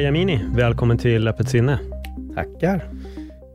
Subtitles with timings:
[0.00, 1.78] Dana Jamini, välkommen till Öppet sinne.
[2.34, 2.84] Tackar.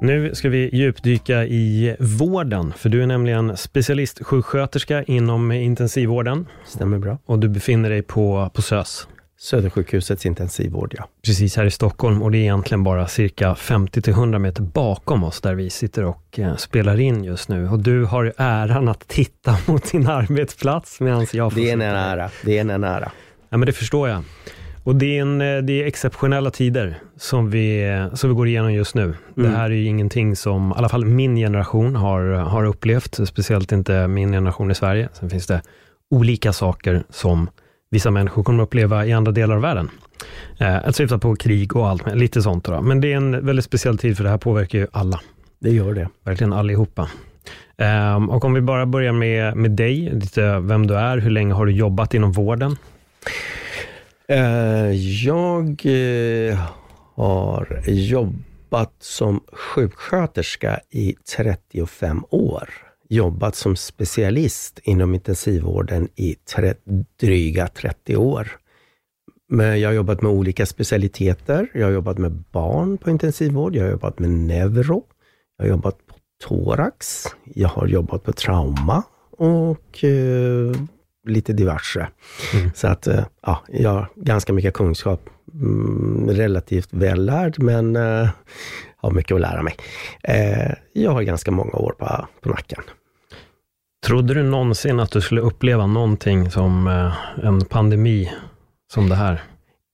[0.01, 6.47] Nu ska vi djupdyka i vården, för du är nämligen specialistsjuksköterska inom intensivvården.
[6.65, 7.17] Stämmer bra.
[7.25, 9.07] Och du befinner dig på, på SÖS.
[9.39, 11.07] Södersjukhusets intensivvård, ja.
[11.25, 15.55] Precis här i Stockholm och det är egentligen bara cirka 50-100 meter bakom oss där
[15.55, 17.69] vi sitter och eh, spelar in just nu.
[17.69, 21.81] Och du har äran att titta mot din arbetsplats medan jag får Det är en
[21.81, 22.29] ära.
[22.43, 23.11] Det är en ära.
[23.49, 24.23] Ja, men det förstår jag.
[24.85, 28.73] Och det är, en, eh, det är exceptionella tider som vi, som vi går igenom
[28.73, 29.13] just nu.
[29.35, 29.53] Det Mm.
[29.55, 34.07] här är ju ingenting som, i alla fall min generation har, har upplevt, speciellt inte
[34.07, 35.09] min generation i Sverige.
[35.13, 35.61] Sen finns det
[36.11, 37.49] olika saker som
[37.91, 39.89] vissa människor kommer att uppleva i andra delar av världen.
[40.59, 42.63] Eh, att syfta på krig och allt, lite sånt.
[42.65, 42.81] Då.
[42.81, 45.19] Men det är en väldigt speciell tid, för det här påverkar ju alla.
[45.59, 46.09] Det gör det.
[46.25, 47.09] Verkligen allihopa.
[47.77, 51.53] Ehm, och om vi bara börjar med, med dig, lite vem du är, hur länge
[51.53, 52.75] har du jobbat inom vården?
[54.27, 54.91] Eh,
[55.25, 56.59] jag eh,
[57.15, 62.69] har jobbat som sjuksköterska i 35 år.
[63.09, 66.73] Jobbat som specialist inom intensivvården i tre,
[67.19, 68.47] dryga 30 år.
[69.49, 71.67] Men jag har jobbat med olika specialiteter.
[71.73, 73.75] Jag har jobbat med barn på intensivvård.
[73.75, 75.03] Jag har jobbat med neuro.
[75.57, 76.15] Jag har jobbat på
[76.47, 77.25] thorax.
[77.43, 79.03] Jag har jobbat på trauma
[79.37, 80.75] och eh,
[81.25, 82.07] lite diverse.
[82.75, 85.29] Så att eh, ja, jag har ganska mycket kunskap.
[85.53, 88.29] Mm, relativt vällärd, men eh,
[88.97, 89.75] har mycket att lära mig.
[90.23, 92.83] Eh, jag har ganska många år på, på nacken.
[94.05, 98.31] Trodde du någonsin att du skulle uppleva någonting som eh, en pandemi
[98.93, 99.43] som det här?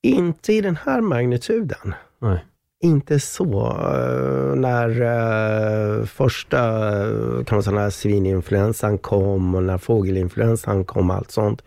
[0.02, 1.94] Inte i den här magnituden.
[2.20, 2.44] Nej.
[2.82, 3.66] Inte så.
[3.70, 6.58] Eh, När eh, första
[7.02, 11.62] eh, kan man säga, när svininfluensan kom och när fågelinfluensan kom och allt sånt.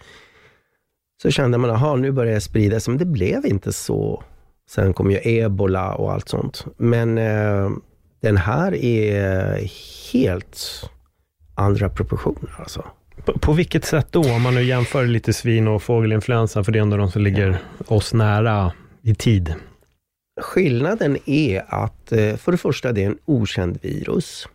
[1.21, 4.23] Så kände man, att nu börjar det sprida sig, men det blev inte så.
[4.69, 6.65] Sen kom ju ebola och allt sånt.
[6.77, 7.69] Men eh,
[8.21, 9.69] den här är
[10.13, 10.89] helt
[11.55, 12.83] andra proportioner alltså.
[13.25, 14.33] På, på vilket sätt då?
[14.33, 17.57] Om man nu jämför lite svin och fågelinfluensa, för det är ändå de som ligger
[17.87, 18.71] oss nära
[19.01, 19.53] i tid.
[20.41, 24.47] Skillnaden är att eh, för det första det är en okänd virus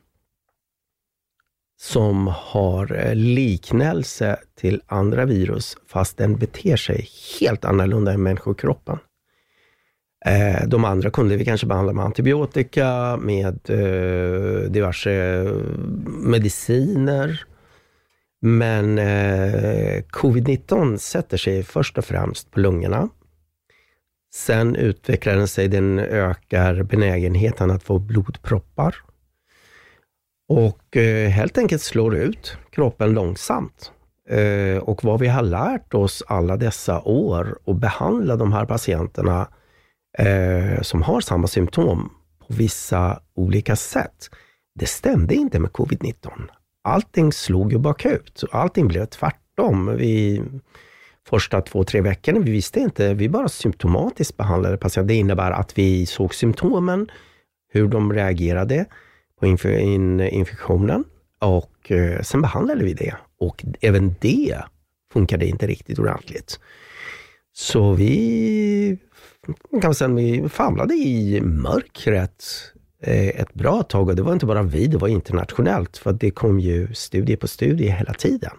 [1.80, 7.08] som har eh, liknelse till andra virus, fast den beter sig
[7.40, 8.98] helt annorlunda i människokroppen.
[10.26, 13.58] Eh, de andra kunde vi kanske behandla med antibiotika, med
[14.70, 15.44] diverse
[16.06, 17.44] mediciner.
[18.42, 18.98] Men
[20.08, 23.08] covid-19 sätter sig först och främst på lungorna.
[24.34, 28.96] Sen utvecklar den sig, den ökar benägenheten att få blodproppar.
[30.48, 33.92] Och eh, helt enkelt slår ut kroppen långsamt.
[34.28, 39.48] Eh, och vad vi har lärt oss alla dessa år och behandla de här patienterna
[40.18, 44.30] eh, som har samma symptom på vissa olika sätt.
[44.74, 46.30] Det stämde inte med covid-19.
[46.84, 48.44] Allting slog ju bakut.
[48.52, 49.96] Allting blev tvärtom.
[49.96, 50.42] Vi,
[51.28, 55.06] första två, tre veckorna, vi visste inte, vi bara symptomatiskt behandlade patienten.
[55.06, 57.10] Det innebär att vi såg symptomen,
[57.72, 58.86] hur de reagerade
[59.40, 61.04] på inf in infektionen
[61.38, 63.14] och eh, sen behandlade vi det.
[63.38, 64.58] Och även det
[65.12, 66.60] funkade inte riktigt ordentligt.
[67.52, 68.98] Så vi
[69.82, 72.44] kan säga, vi famlade i mörkret
[73.02, 76.30] eh, ett bra tag och det var inte bara vi, det var internationellt för det
[76.30, 78.52] kom ju studie på studie hela tiden.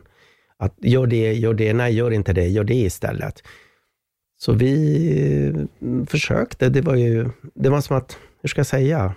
[0.61, 3.43] Att gör det, gör det, nej gör inte det, gör det istället.
[4.37, 4.73] Så vi
[5.47, 9.15] eh, försökte, det var ju, det var som att, hur ska jag säga,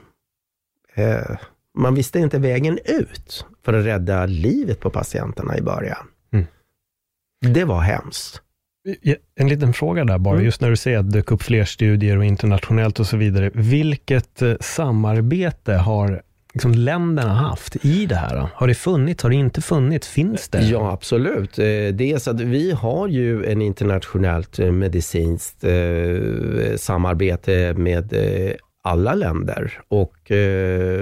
[0.94, 1.36] eh,
[1.78, 6.06] man visste inte vägen ut för att rädda livet på patienterna i början.
[6.32, 6.44] Mm.
[7.46, 8.40] Det var hemskt.
[9.36, 10.44] En liten fråga där bara, Mm.
[10.44, 13.50] just när du säger att det dök upp fler studier och internationellt och så vidare.
[13.54, 16.22] Vilket eh, samarbete har
[16.54, 18.36] liksom länderna haft i det här?
[18.36, 18.48] då?
[18.54, 19.22] Har det funnits?
[19.22, 20.08] Har det inte funnits?
[20.08, 20.62] Finns det?
[20.62, 21.58] Ja, absolut.
[21.58, 28.14] Eh, Dels att vi har ju en internationellt eh, medicinskt eh, samarbete med
[28.82, 29.80] alla länder.
[29.88, 30.14] Och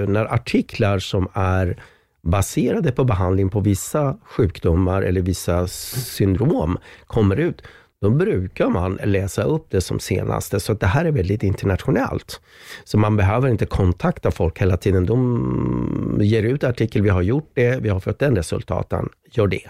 [0.07, 1.77] när artiklar som är
[2.23, 6.77] baserade på behandling på vissa sjukdomar eller vissa syndrom
[7.07, 7.61] kommer ut,
[8.03, 10.59] då brukar man läsa upp det som senaste.
[10.59, 12.41] Så det här är väldigt internationellt.
[12.83, 15.05] Så man behöver inte kontakta folk hela tiden.
[15.05, 19.69] De ger ut artikel, vi har gjort det, vi har fått den resultaten, gör det.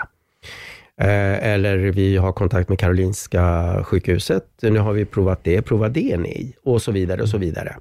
[0.98, 6.18] Eh, eller vi har kontakt med Karolinska sjukhuset, nu har vi provat det, prova det
[6.18, 7.76] ni, och så vidare och så vidare.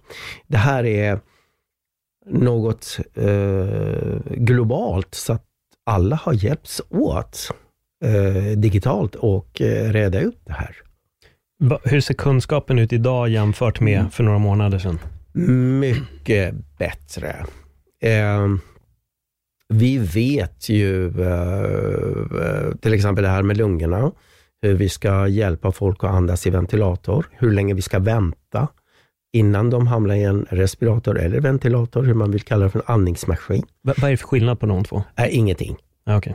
[0.46, 1.20] Det här är
[2.26, 5.44] något eh, globalt, så att
[5.86, 7.50] alla har hjälpts åt
[8.02, 10.76] eh, digitalt och eh, reda ut det här.
[11.84, 14.10] Hur ser kunskapen ut idag jämfört med mm.
[14.10, 14.98] för några månader sedan?
[15.80, 17.36] Mycket bättre.
[18.02, 18.48] Eh,
[19.68, 24.12] vi vet ju eh, till exempel det här med lungorna,
[24.62, 28.68] hur vi ska hjälpa folk att andas i ventilator, hur länge vi ska vänta
[29.32, 32.84] innan de hamnar i en respirator eller ventilator, hur man vill kalla det för en
[32.86, 33.62] andningsmaskin.
[33.82, 35.02] vad är det för skillnad på de två?
[35.16, 35.76] Äh, ingenting.
[36.06, 36.32] Okay.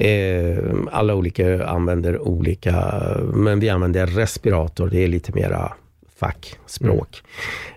[0.00, 0.58] Eh,
[0.90, 3.02] alla olika använder olika,
[3.34, 5.72] men vi använder respirator, det är lite mera
[6.16, 7.22] fackspråk.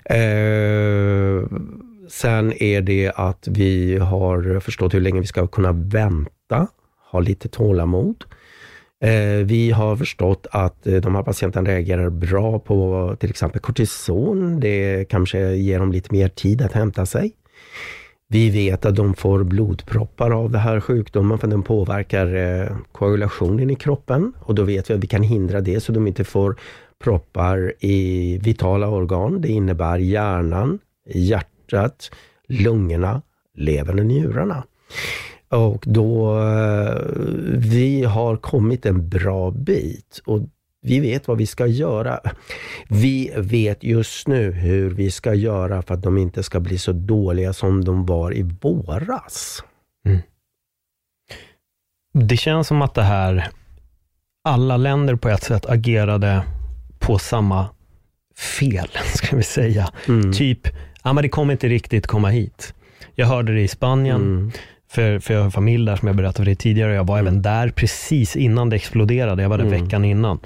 [0.06, 1.38] Mm.
[1.38, 1.44] Eh,
[2.10, 6.68] sen är det att vi har förstått hur länge vi ska kunna vänta,
[7.12, 8.24] ha lite tålamod.
[9.04, 14.60] Eh, vi har förstått att eh, de här patienterna reagerar bra på till exempel kortison.
[14.60, 17.32] Det kanske ger dem lite mer tid att hämta sig.
[18.32, 23.70] Vi vet att de får blodproppar av den här sjukdomen för den påverkar eh, koagulationen
[23.70, 26.56] i kroppen och då vet vi att vi kan hindra det så de inte får
[27.04, 29.42] proppar i vitala organ.
[29.42, 32.12] Det innebär hjärnan, hjärtat,
[32.48, 33.22] lungorna,
[33.56, 34.64] levern och njurarna.
[35.50, 37.02] Och då, eh,
[37.58, 40.40] vi har kommit en bra bit och
[40.82, 42.20] vi vet vad vi ska göra.
[42.90, 46.92] Vi vet just nu hur vi ska göra för att de inte ska bli så
[46.92, 49.64] dåliga som de var i våras.
[50.06, 50.20] Mm.
[52.14, 53.48] Det känns som att det här,
[54.44, 56.44] alla länder på ett sätt agerade
[57.00, 57.70] på samma
[58.60, 59.90] fel, ska vi säga.
[60.08, 60.34] Mm.
[60.34, 60.68] Typ,
[61.04, 62.74] ja men det kommer inte riktigt komma hit.
[63.16, 64.22] Jag hörde det i Spanien.
[64.22, 64.52] Mm.
[64.92, 66.94] För, för jag har familj där som jag berättade för dig tidigare.
[66.94, 67.28] Jag var mm.
[67.28, 69.42] även där precis innan det exploderade.
[69.42, 69.84] Jag var där mm.
[69.84, 70.40] veckan innan.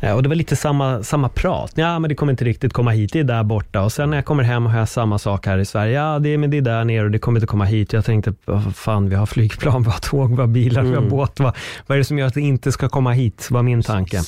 [0.00, 1.72] Eh, och det var lite samma, samma prat.
[1.74, 3.12] Ja, men det kommer inte riktigt komma hit.
[3.12, 3.82] Det är där borta.
[3.82, 5.92] Och sen när jag kommer hem och har samma sak här i Sverige.
[5.92, 7.92] Ja, det, men det är där nere och det kommer inte komma hit.
[7.92, 10.92] Jag tänkte, vad fan, vi har flygplan, vi har tåg, vi har bilar, mm.
[10.92, 11.40] vi har båt.
[11.40, 11.56] Vad,
[11.86, 13.48] vad är det som gör att det inte ska komma hit?
[13.50, 14.20] var min tanke.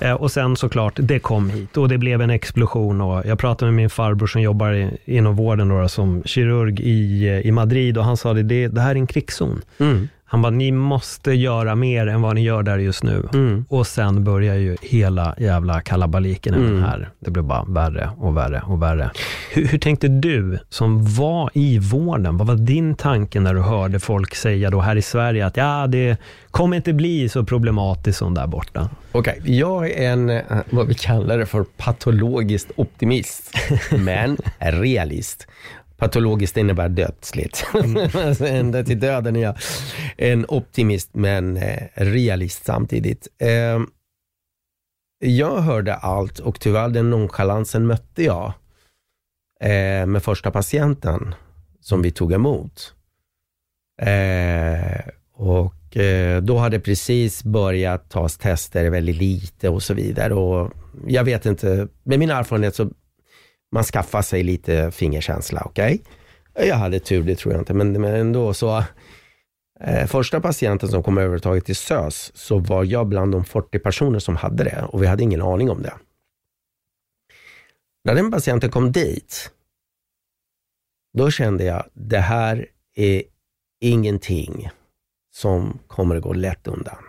[0.00, 3.00] Eh, och sen såklart, det kom hit och det blev en explosion.
[3.00, 7.26] Och jag pratade med min farbror som jobbar i, inom vården då, som kirurg i,
[7.44, 9.62] i Madrid och han sa det, det, det här är en krigszon.
[9.78, 10.08] Mm.
[10.28, 13.28] Han bara, ni måste göra mer än vad ni gör där just nu.
[13.32, 13.64] Mm.
[13.68, 16.82] Och sen börjar ju hela jävla kalabaliken mm.
[16.82, 17.10] här.
[17.20, 19.10] Det blir bara värre och värre och värre.
[19.52, 22.36] Hur, hur, tänkte du som var i vården?
[22.36, 25.86] Vad var din tanke när du hörde folk säga då här i Sverige att ja,
[25.86, 26.16] det
[26.50, 28.90] kommer inte bli så problematiskt som där borta?
[29.12, 33.54] Okej, okay, jag är en, eh, vad vi kallar det för, patologiskt optimist,
[33.98, 35.46] men realist.
[35.96, 37.66] Patologiskt innebär dödsligt.
[37.74, 38.10] Mm.
[38.14, 39.56] alltså ända till döden är jag
[40.16, 43.28] en optimist men eh, realist samtidigt.
[43.38, 43.80] Eh,
[45.18, 48.52] jag hörde allt och tyvärr den nonchalansen mötte jag
[49.60, 51.34] eh, med första patienten
[51.80, 52.94] som vi tog emot.
[54.02, 55.00] Eh,
[55.34, 55.72] och
[56.42, 60.34] då hade precis börjat tas tester väldigt lite och så vidare.
[60.34, 60.72] Och
[61.06, 62.90] jag vet inte, med min erfarenhet så
[63.72, 66.02] man skaffar sig lite fingerkänsla, okej?
[66.54, 66.68] Okay?
[66.68, 68.84] Jag hade tur, det tror jag inte, men, men ändå så.
[69.80, 74.18] Eh, första patienten som kom övertaget till SÖS, så var jag bland de 40 personer
[74.18, 75.94] som hade det och vi hade ingen aning om det.
[78.04, 79.50] När den patienten kom dit,
[81.18, 83.22] då kände jag, det här är
[83.80, 84.70] ingenting
[85.34, 87.04] som kommer att gå lätt undan.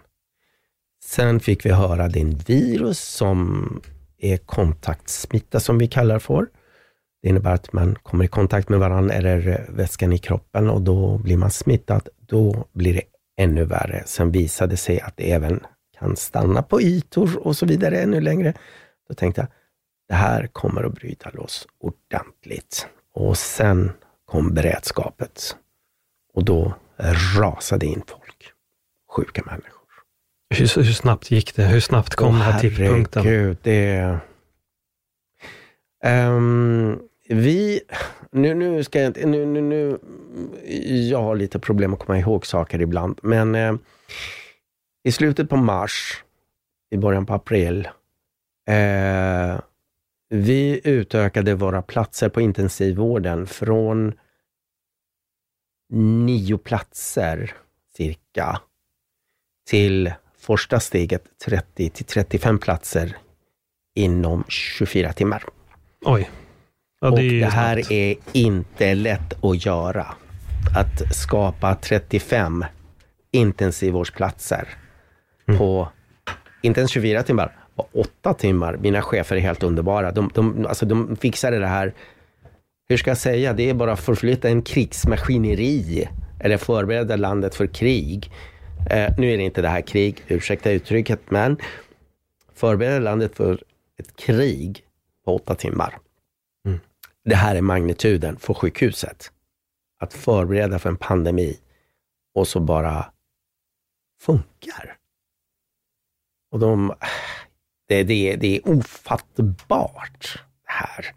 [1.03, 3.81] Sen fick vi höra det är en virus som
[4.17, 6.47] är kontaktsmitta som vi kallar för.
[7.21, 11.17] Det innebär att man kommer i kontakt med varandra eller vätskan i kroppen och då
[11.17, 12.09] blir man smittad.
[12.19, 13.03] Då blir det
[13.37, 14.03] ännu värre.
[14.05, 15.59] Sen visade det sig att det även
[15.99, 18.53] kan stanna på ytor och så vidare ännu längre.
[19.09, 19.47] Då tänkte jag,
[20.07, 22.87] det här kommer att bryta loss ordentligt.
[23.13, 23.91] Och sen
[24.25, 25.55] kom beredskapet
[26.33, 26.73] och då
[27.37, 28.51] rasade in folk.
[29.15, 29.76] Sjuka människor.
[30.49, 31.63] Hur, hur snabbt gick det?
[31.63, 33.23] Hur snabbt kom oh, den här tidpunkten?
[33.23, 34.17] Herregud, det...
[36.05, 36.99] Um,
[37.29, 37.81] vi...
[38.31, 39.25] Nu, nu ska jag inte...
[39.25, 39.99] Nu, nu, nu,
[41.09, 43.75] jag har lite problem att komma ihåg saker ibland, men eh,
[45.03, 46.23] i slutet på mars,
[46.91, 47.87] i början på april,
[48.69, 49.59] eh,
[50.29, 54.13] vi utökade våra platser på intensivvården från
[55.93, 57.53] nio platser
[57.97, 58.61] cirka
[59.69, 60.13] till
[60.47, 63.15] första steget 30 till 35 platser
[63.95, 65.43] inom 24 timmar.
[66.05, 66.29] Oj.
[67.01, 67.91] Ja, det och det här snabbt.
[67.91, 70.07] är inte lätt att göra.
[70.75, 72.65] Att skapa 35
[73.31, 74.67] intensivvårdsplatser
[75.47, 75.57] mm.
[75.57, 75.89] på,
[76.61, 78.77] inte ens 24 timmar, på 8 timmar.
[78.77, 80.11] Mina chefer är helt underbara.
[80.11, 81.93] De, de, alltså de fixade det här,
[82.89, 87.67] hur ska jag säga, det är bara att förflytta en krigsmaskineri eller förbereda landet för
[87.67, 88.31] krig.
[88.89, 91.57] Eh, nu är det inte det här krig, ursäkta uttrycket, men
[92.53, 93.63] förbereda landet för
[93.97, 94.85] ett krig
[95.25, 95.99] på åtta timmar.
[96.65, 96.79] Mm.
[97.23, 99.31] Det här är magnituden för sjukhuset.
[99.99, 101.59] Att förbereda för en pandemi
[102.33, 103.11] och så bara
[104.21, 104.97] funkar.
[106.51, 106.93] Och de,
[107.87, 111.15] det, det, det är ofattbart här.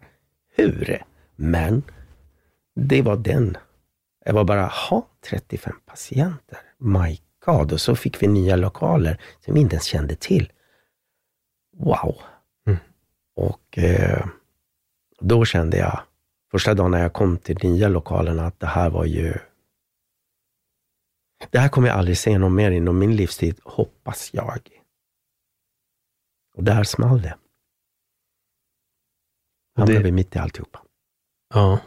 [0.55, 1.03] Hur?
[1.35, 1.83] Men
[2.75, 3.57] det var den.
[4.25, 6.59] Det var bara, ha 35 patienter.
[6.77, 7.73] My God.
[7.73, 10.51] Och så fick vi nya lokaler som vi inte ens kände till.
[11.77, 12.21] Wow.
[12.67, 12.79] Mm.
[13.35, 14.25] Och eh,
[15.19, 16.01] då kände jag,
[16.51, 19.33] första dagen när jag kom till nya lokalerna, att det här var ju
[21.49, 24.81] det här kommer jag aldrig se någon mer inom min livstid, hoppas jag.
[26.55, 27.37] Och där small det.
[29.75, 30.03] Hamnade det...
[30.03, 30.83] vi mitt i alltihopa.
[31.53, 31.79] Ja.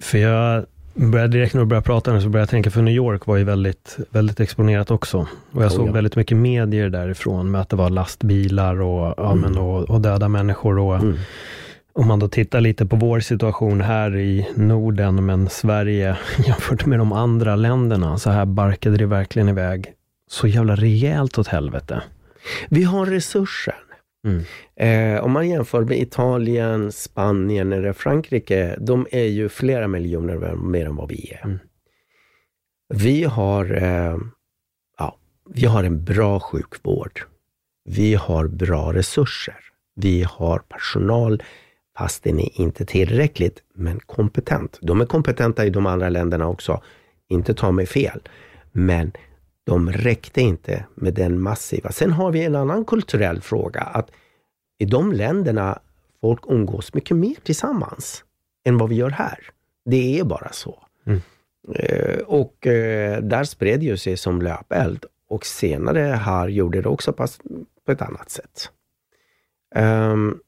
[0.00, 3.26] För jag började direkt när du började prata så började jag tänka, för New York
[3.26, 5.18] var ju väldigt, väldigt exponerat också.
[5.50, 5.92] Och jag oh, såg ja.
[5.92, 10.28] väldigt mycket medier därifrån, med att det var lastbilar och, ja, men, och, och döda
[10.28, 10.78] människor.
[10.78, 11.16] Och, mm.
[11.92, 16.98] Om man då tittar lite på vår situation här i Norden, men Sverige jämfört med
[16.98, 19.92] de andra länderna, så här barkade det verkligen iväg
[20.30, 22.02] så jävla rejält åt helvete.
[22.68, 23.74] Vi har resurser.
[24.24, 24.42] Mm.
[24.76, 30.86] Eh, om man jämför med Italien, Spanien eller Frankrike, de är ju flera miljoner mer
[30.86, 31.44] än vad vi är.
[31.44, 31.58] Mm.
[32.88, 34.16] Vi har, eh,
[34.98, 35.18] ja,
[35.50, 37.20] vi har en bra sjukvård.
[37.84, 39.56] Vi har bra resurser.
[39.96, 41.42] Vi har personal,
[41.98, 44.78] fast den är inte tillräckligt, men kompetent.
[44.82, 46.82] De är kompetenta i de andra länderna också,
[47.28, 48.20] inte ta mig fel.
[48.72, 49.12] Men
[49.64, 51.92] de räckte inte med den massiva.
[51.92, 54.10] Sen har vi en annan kulturell fråga, att
[54.78, 55.78] i de länderna
[56.20, 58.24] folk umgås mycket mer tillsammans
[58.64, 59.38] än vad vi gör här.
[59.84, 60.82] Det är bara så.
[61.06, 61.20] Mm.
[61.74, 67.12] Eh, och eh, där spred ju sig som löpeld och senare här gjorde det också
[67.12, 67.26] på,
[67.92, 68.70] ett annat sätt.
[69.76, 70.40] Um,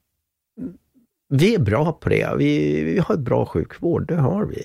[1.29, 2.33] vi är bra på det.
[2.37, 4.63] Vi, vi har ett bra sjukvård, det har vi.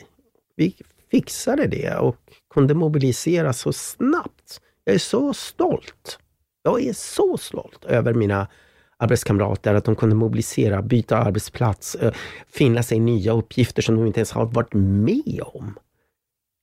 [0.56, 0.74] Vi
[1.10, 2.16] fixade det och
[2.54, 4.41] kunde mobilisera så snabbt.
[4.84, 6.18] Jag är så stolt.
[6.62, 8.48] Jag är så stolt över mina
[8.96, 12.14] arbetskamrater, att de kunde mobilisera, byta arbetsplats, eh,
[12.46, 15.78] finna sig nya uppgifter som de inte ens har varit med om.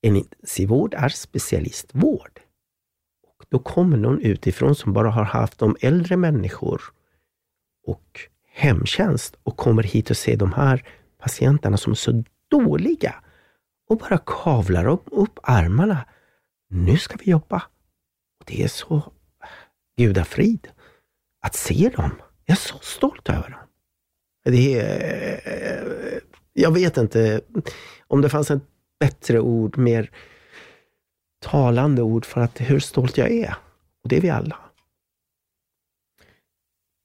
[0.02, 2.40] En intensivvård är specialistvård.
[3.38, 6.82] Och då kommer någon utifrån som bara har haft om äldre människor
[7.86, 8.20] och
[8.52, 10.84] hemtjänst och kommer hit och ser de här
[11.18, 13.14] patienterna som är så dåliga
[13.88, 15.98] och bara kavlar upp, upp armarna.
[16.70, 17.62] Nu ska vi jobba.
[18.40, 19.12] Och Det är så
[19.96, 20.68] gudafrid
[21.40, 22.10] att se dem.
[22.44, 23.60] Jag är så stolt över dem.
[24.44, 26.18] Det är, eh,
[26.52, 27.40] jag vet inte
[28.06, 28.62] om det fanns ett
[29.00, 30.10] bättre ord, mer
[31.40, 33.54] talande ord för att hur stolt jag är.
[34.02, 34.56] Och det är vi alla.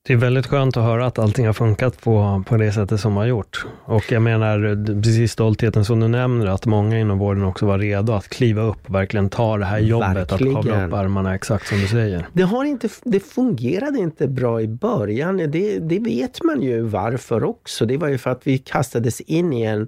[0.07, 3.15] Det är väldigt skönt att höra att allting har funkat på, på det sättet som
[3.15, 3.65] har gjort.
[3.85, 8.13] Och jag menar, precis stoltheten som du nämner, att många inom vården också var redo
[8.13, 10.57] att kliva upp och verkligen ta det här jobbet, verkligen.
[10.57, 12.27] att kavla upp armarna, exakt som du säger.
[12.33, 15.37] Det, har inte, det fungerade inte bra i början.
[15.37, 17.85] Det, det vet man ju varför också.
[17.85, 19.87] Det var ju för att vi kastades in i en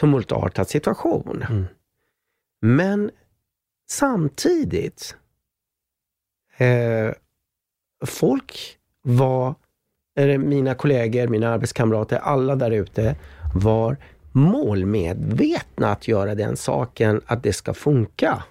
[0.00, 1.44] tumultartad situation.
[1.50, 1.64] Mm.
[2.62, 3.10] Men
[3.90, 5.16] samtidigt,
[6.58, 7.14] eh,
[8.06, 9.54] folk var,
[10.38, 13.16] mina kollegor, mina arbetskamrater, alla där ute
[13.54, 13.96] var
[14.32, 18.44] målmedvetna att göra den saken, att det ska funka.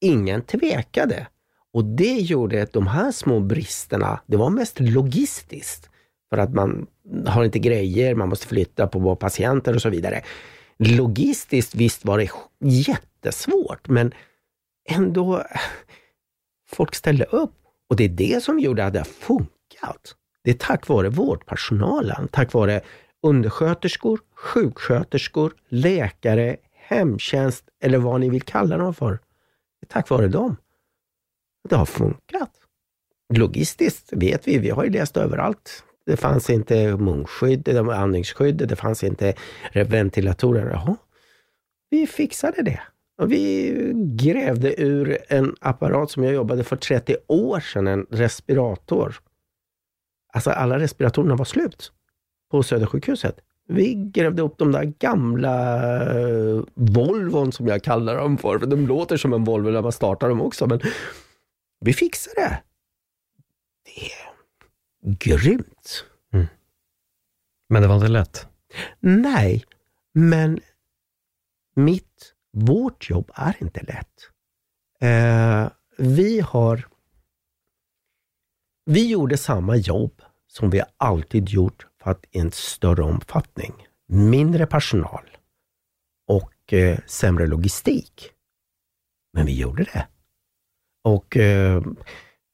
[0.00, 1.26] Ingen tvekade.
[1.72, 5.90] Och det gjorde att de här små bristerna, det var mest logistiskt.
[6.30, 6.86] För att man
[7.26, 10.22] har inte grejer, man måste flytta på patienter och så vidare.
[10.78, 14.14] Logistiskt, visst var det jättesvårt, men
[14.88, 15.42] ändå,
[16.68, 17.54] folk ställde upp.
[17.88, 19.55] Och det är det som gjorde att det funkade
[19.86, 20.16] allt.
[20.44, 22.80] Det är tack vare vårdpersonalen, tack vare
[23.22, 29.12] undersköterskor, sjuksköterskor, läkare, hemtjänst eller vad ni vill kalla dem för.
[29.12, 30.56] Det är tack vare dem.
[31.68, 32.50] Det har funkat.
[33.34, 35.84] Logistiskt vet vi, vi har ju läst överallt.
[36.06, 39.34] Det fanns inte munskydd, andningsskydd, det fanns inte
[39.74, 40.70] ventilatorer.
[40.70, 40.96] Jaha,
[41.90, 42.80] vi fixade det.
[43.18, 49.16] Och vi grävde ur en apparat som jag jobbade för 30 år sedan, en respirator.
[50.36, 51.92] Alltså alla respiratorerna var slut
[52.50, 53.40] på Södersjukhuset.
[53.68, 55.54] Vi grävde upp de där gamla
[56.18, 59.92] uh, Volvon som jag kallar dem för, för de låter som en Volvo när man
[59.92, 60.80] startar dem också, men
[61.80, 62.62] vi fixade det.
[63.84, 66.04] Det är grymt.
[66.32, 66.46] Mm.
[67.68, 68.46] Men det var inte lätt?
[69.00, 69.64] Nej,
[70.14, 70.60] men
[71.76, 74.30] mitt, vårt jobb är inte lätt.
[75.02, 76.86] Uh, vi har
[78.86, 83.72] vi gjorde samma jobb som vi alltid gjort att i en större omfattning.
[84.08, 85.24] Mindre personal
[86.28, 88.30] och eh, sämre logistik.
[89.32, 90.06] Men vi gjorde det.
[91.04, 91.82] Och eh,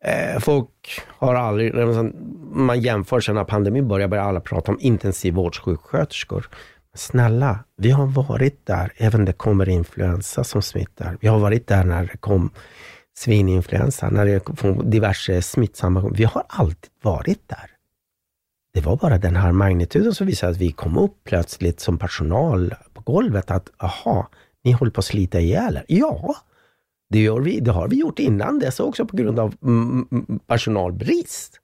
[0.04, 1.74] eh folk har aldrig,
[2.52, 6.48] man jämför sen när pandemin började, börjar alla prata om intensivvårdssjuksköterskor.
[6.94, 11.18] Snälla, vi har varit där, även när det kommer influensa som smittar.
[11.20, 12.50] Vi har varit där när det kom
[13.16, 17.70] svininfluensa, när det kom diverse smittsamma, vi har alltid varit där.
[18.74, 22.74] Det var bara den här magnituden som visade att vi kom upp plötsligt som personal
[22.92, 24.28] på golvet att, aha,
[24.64, 25.84] ni håller på att slita ihjäl er.
[25.88, 26.36] Ja,
[27.10, 30.26] det, gör vi, det har vi gjort innan dess också på grund av mm, mm,
[30.28, 31.60] mm, personalbrist.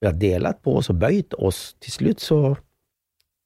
[0.00, 1.76] Vi har delat på oss och böjt oss.
[1.78, 2.56] Till slut så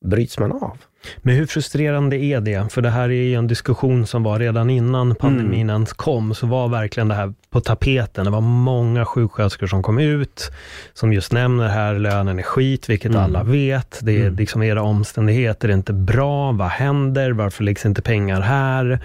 [0.05, 0.79] bryts man av.
[1.19, 2.73] Men hur frustrerande är det?
[2.73, 5.71] För det här är ju en diskussion som var redan innan pandemin mm.
[5.71, 8.25] ens kom, så var verkligen det här på tapeten.
[8.25, 10.51] Det var många sjuksköterskor som kom ut,
[10.93, 13.23] som just nämner här, lönen är skit, vilket mm.
[13.23, 13.99] alla vet.
[14.03, 14.37] Det är mm.
[14.37, 16.53] liksom era omständigheter är inte bra.
[16.53, 17.31] Vad händer?
[17.31, 19.01] Varför läggs inte pengar här?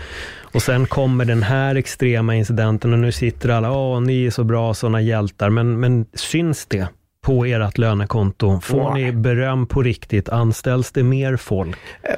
[0.54, 4.44] Och sen kommer den här extrema incidenten och nu sitter alla, åh, ni är så
[4.44, 5.50] bra, sådana hjältar.
[5.50, 6.88] Men, men syns det?
[7.22, 8.60] På ert lönekonto?
[8.60, 8.94] Får wow.
[8.94, 10.30] ni beröm på riktigt?
[10.30, 11.78] Anställs det mer folk?
[12.04, 12.16] Eh,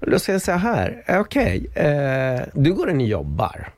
[0.00, 1.84] då ska jag säga här, eh, okej, okay.
[1.84, 3.68] eh, du går in och jobbar.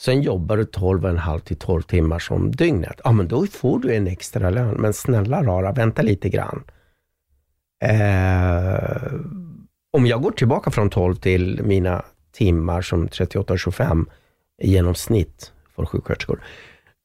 [0.00, 3.00] Sen jobbar du 12,5 till 12 timmar som dygnet.
[3.04, 4.74] Ja, men då får du en extra lön.
[4.74, 6.64] Men snälla rara, vänta lite grann.
[7.84, 9.12] Eh,
[9.92, 14.06] om jag går tillbaka från 12 till mina timmar som 38-25
[14.62, 16.40] i genomsnitt för sjuksköterskor,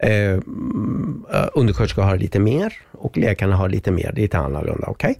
[0.03, 4.11] Eh, mm, eh, undersköterskor har lite mer och läkarna har lite mer.
[4.15, 4.87] Det är lite annorlunda.
[4.87, 5.15] Okay?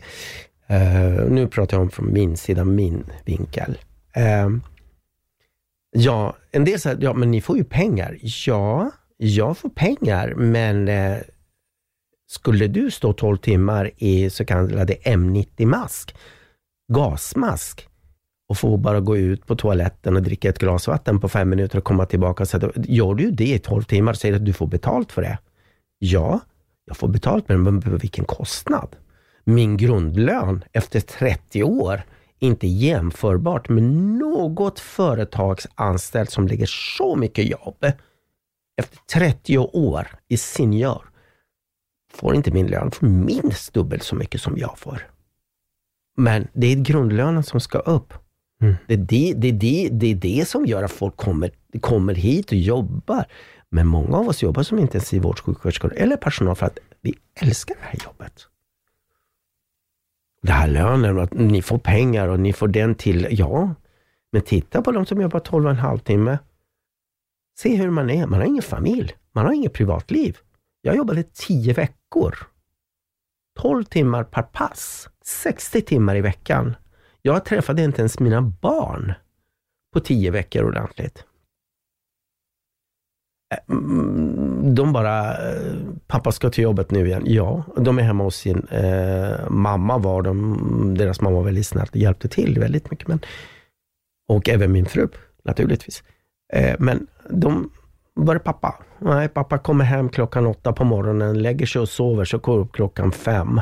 [0.68, 3.78] Eh, nu pratar jag om från min sida, min vinkel.
[4.13, 4.50] Eh,
[5.92, 8.18] ja, en del säger, ja men ni får ju pengar.
[8.22, 11.18] Ja, jag får pengar, men eh,
[12.28, 16.15] skulle du stå 12 timmar i så kallade M90-mask,
[16.94, 17.88] gasmask,
[18.50, 21.78] och få bara gå ut på toaletten och dricka ett glas vatten på fem minuter
[21.78, 22.46] och komma tillbaka.
[22.46, 25.38] Så gör du det i 12 timmar och säger att du får betalt för det?
[26.00, 26.40] Ja,
[26.86, 28.96] jag får betalt, men vilken kostnad?
[29.44, 32.02] Min grundlön efter 30 år
[32.40, 36.66] inte jämförbart med något företagsanställd som lägger
[36.98, 37.86] så mycket jobb.
[38.78, 41.10] Efter 30 år i senior
[42.14, 45.08] får inte min lön för minst dubbelt så mycket som jag får.
[46.18, 48.14] Men det är grundlönen som ska upp.
[48.62, 48.76] Mm.
[48.88, 52.52] Det, är det, det, det, det är det som gör att folk kommer, kommer hit
[52.52, 53.26] och jobbar.
[53.69, 58.00] Men många av oss jobbar som intensivvårdssjuksköterskor eller personal för att vi älskar det här
[58.06, 58.48] jobbet.
[60.41, 63.76] Det här lönen, att ni får pengar och ni får den till, ja.
[64.32, 66.39] Men titta på de som jobbar 12 och en halv timme.
[67.60, 68.28] Se hur man är.
[68.28, 69.15] Man har ingen familj.
[69.32, 70.38] Man har inget privatliv.
[70.82, 72.38] Jag jobbade 10 veckor.
[73.60, 75.10] 12 timmar per pass.
[75.24, 76.76] 60 timmar i veckan.
[77.30, 79.13] Jag träffade inte ens mina barn
[79.94, 81.24] på tio veckor ordentligt.
[83.54, 87.24] Äh, mm, de bara, eh, pappa ska till jobbet nu igen.
[87.26, 91.88] Ja, de är hemma hos sin eh, mamma var de, deras mamma var väldigt snäll
[91.92, 93.08] och hjälpte till väldigt mycket.
[93.08, 93.20] Men,
[94.30, 95.08] och även min fru
[95.44, 96.04] naturligtvis.
[96.54, 97.72] Eh, men de,
[98.13, 98.84] var är pappa?
[99.00, 102.72] Nej, pappa kommer hem klockan åtta på morgonen, lägger sig och sover, så går upp
[102.72, 103.62] klockan fem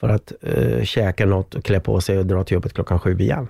[0.00, 3.18] för att eh, käka något och klä på sig och dra till jobbet klockan sju
[3.20, 3.48] igen.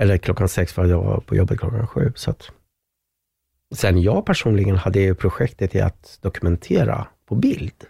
[0.00, 2.12] Eller klockan sex för att jag var på jobbet klockan sju.
[2.16, 2.50] Så att.
[3.74, 7.86] Sen jag personligen hade ju projektet i att dokumentera på bild.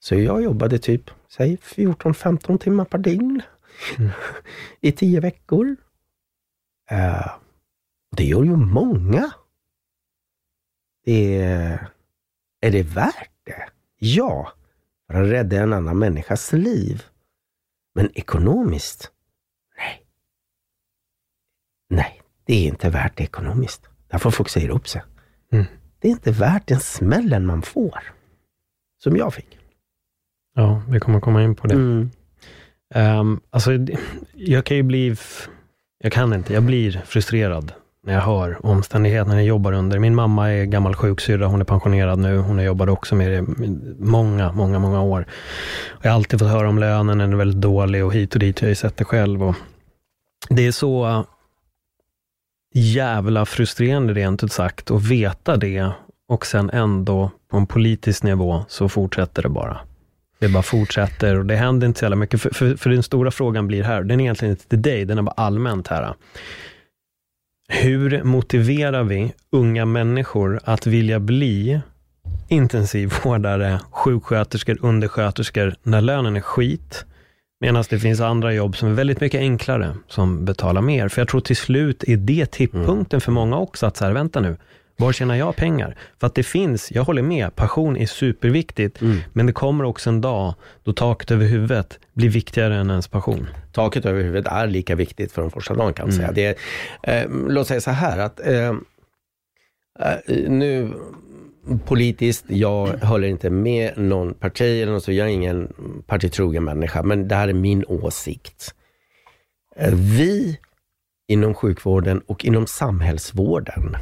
[0.00, 3.42] Så jag jobbade typ, säg 14-15 timmar per dygn
[3.98, 4.10] mm.
[4.80, 5.76] i tio veckor.
[6.92, 7.36] Uh,
[8.16, 9.30] det gör ju många.
[11.04, 11.88] Det är,
[12.60, 13.68] är det värt det?
[13.98, 14.52] Ja.
[15.06, 17.02] För att rädda en annan människas liv.
[17.94, 19.10] Men ekonomiskt?
[19.76, 20.06] Nej.
[21.90, 23.88] Nej, det är inte värt det ekonomiskt.
[24.08, 25.02] Därför folk säger upp sig.
[25.52, 25.64] Mm.
[25.98, 27.98] Det är inte värt den smällen man får.
[29.02, 29.58] Som jag fick.
[30.54, 31.74] Ja, vi kommer komma in på det.
[31.74, 32.10] Mm.
[32.94, 33.70] Um, alltså,
[34.32, 35.16] jag kan ju bli,
[35.98, 37.72] jag kan inte, jag blir frustrerad
[38.04, 39.98] när jag hör omständigheterna jag jobbar under.
[39.98, 42.38] Min mamma är gammal sjuksyrra, hon är pensionerad nu.
[42.38, 43.42] Hon har jobbat också med det
[43.98, 45.26] många, många, många år.
[46.02, 48.60] Jag har alltid fått höra om lönen, den är väldigt dålig och hit och dit.
[48.60, 49.42] Jag har ju sett det själv.
[49.42, 49.54] Och
[50.48, 51.24] det är så
[52.74, 55.90] jävla frustrerande rent ut sagt att veta det
[56.28, 59.80] och sen ändå på en politisk nivå så fortsätter det bara.
[60.38, 62.40] Det bara fortsätter och det händer inte så jävla mycket.
[62.40, 65.18] För, för, för den stora frågan blir här, den är egentligen inte till dig, den
[65.18, 66.14] är bara allmänt här.
[67.68, 71.80] Hur motiverar vi unga människor att vilja bli
[72.48, 77.04] intensivvårdare, sjuksköterskor, undersköterskor, när lönen är skit,
[77.60, 81.08] medan det finns andra jobb som är väldigt mycket enklare, som betalar mer.
[81.08, 84.40] För jag tror till slut är det tipppunkten för många också, att så här, vänta
[84.40, 84.56] nu,
[84.96, 85.96] var tjänar jag pengar?
[86.20, 89.18] För att det finns, jag håller med, passion är superviktigt, mm.
[89.32, 93.46] men det kommer också en dag då taket över huvudet blir viktigare än ens passion.
[93.72, 96.34] Taket över huvudet är lika viktigt för de första dagen kan man mm.
[96.34, 96.56] säga.
[97.02, 98.68] Det, eh, låt säga så här att eh,
[100.00, 100.92] eh, nu
[101.84, 105.72] politiskt, jag håller inte med någon parti eller något så, jag är ingen
[106.06, 108.74] partitrogen människa, men det här är min åsikt.
[109.76, 110.58] Eh, vi
[111.28, 113.96] inom sjukvården och inom samhällsvården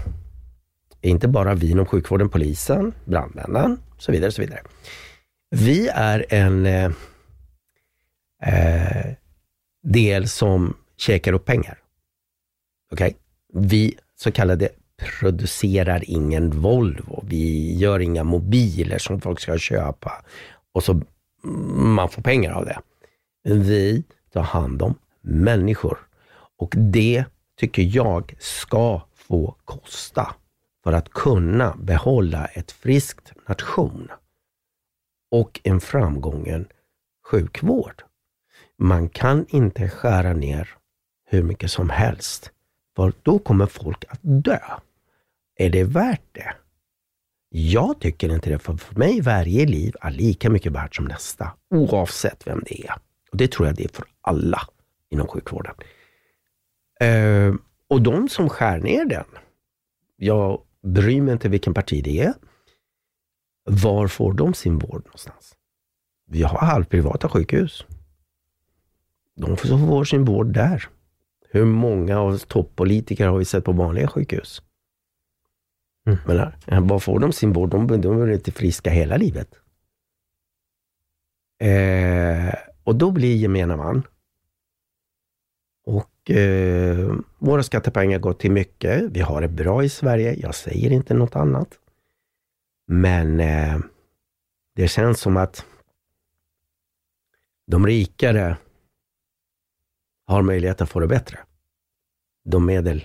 [1.09, 4.33] inte bara vi inom sjukvården, polisen, brandmännen och så vidare.
[4.33, 4.61] Så vidare.
[5.51, 6.91] Vi är en eh,
[8.43, 9.13] eh,
[9.83, 11.79] del som käkar upp pengar.
[12.93, 13.07] Okej?
[13.07, 13.19] Okay?
[13.69, 14.69] Vi så kallade
[15.03, 17.25] producerar ingen Volvo.
[17.29, 20.13] Vi gör inga mobiler som folk ska köpa
[20.73, 21.01] och så
[21.75, 22.79] man får pengar av det.
[23.45, 25.99] Vi tar hand om människor
[26.59, 27.25] och det
[27.57, 30.35] tycker jag ska få kosta
[30.85, 34.09] för att kunna behålla ett friskt nation
[35.31, 36.69] och en framgången
[37.31, 38.03] sjukvård.
[38.79, 40.69] Man kan inte skära ner
[41.25, 42.51] hur mycket som helst,
[42.97, 44.61] för då kommer folk att dö.
[45.57, 46.55] Är det värt det?
[47.49, 51.53] Jag tycker inte det, för för mig varje liv är lika mycket värt som nästa,
[51.71, 52.95] oavsett vem det är.
[53.31, 54.61] Och Det tror jag det är för alla
[55.11, 55.75] inom sjukvården.
[57.05, 57.55] Uh,
[57.89, 59.25] och de som skär ner den,
[60.17, 62.35] jag bryr mig inte vilken parti det är.
[63.65, 65.55] Var får de sin vård någonstans?
[66.27, 67.87] Vi har halvprivata sjukhus.
[69.37, 70.89] De får sin vård där.
[71.51, 74.63] Hur många av toppolitiker har vi sett på vanliga sjukhus?
[76.07, 76.19] Mm.
[76.67, 77.71] Men, var får de sin vård?
[77.71, 79.55] De, de är inte friska hela livet.
[81.61, 84.03] Eh, och då blir gemene man.
[86.23, 89.03] Och eh, våra skattepengar går till mycket.
[89.03, 90.35] Vi har det bra i Sverige.
[90.35, 91.69] Jag säger inte något annat.
[92.87, 93.79] Men eh,
[94.77, 95.67] det känns som att
[97.67, 98.57] de rikare
[100.27, 101.39] har möjlighet att få det bättre.
[102.45, 103.05] De medel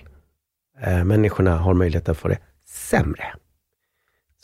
[0.80, 3.34] eh, människorna har möjlighet att få det sämre.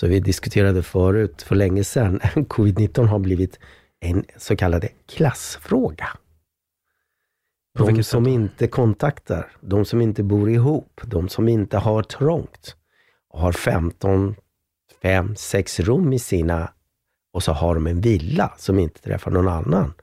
[0.00, 3.58] Så vi diskuterade förut, för länge sedan, covid-19 har blivit
[4.00, 6.08] en så kallad klassfråga.
[7.78, 12.76] De som inte kontaktar, de som inte bor ihop, de som inte har trångt
[13.28, 14.34] och har 15,
[15.02, 16.72] 5, 6 rum i sina
[17.32, 19.94] och så har de en villa som inte träffar någon annan,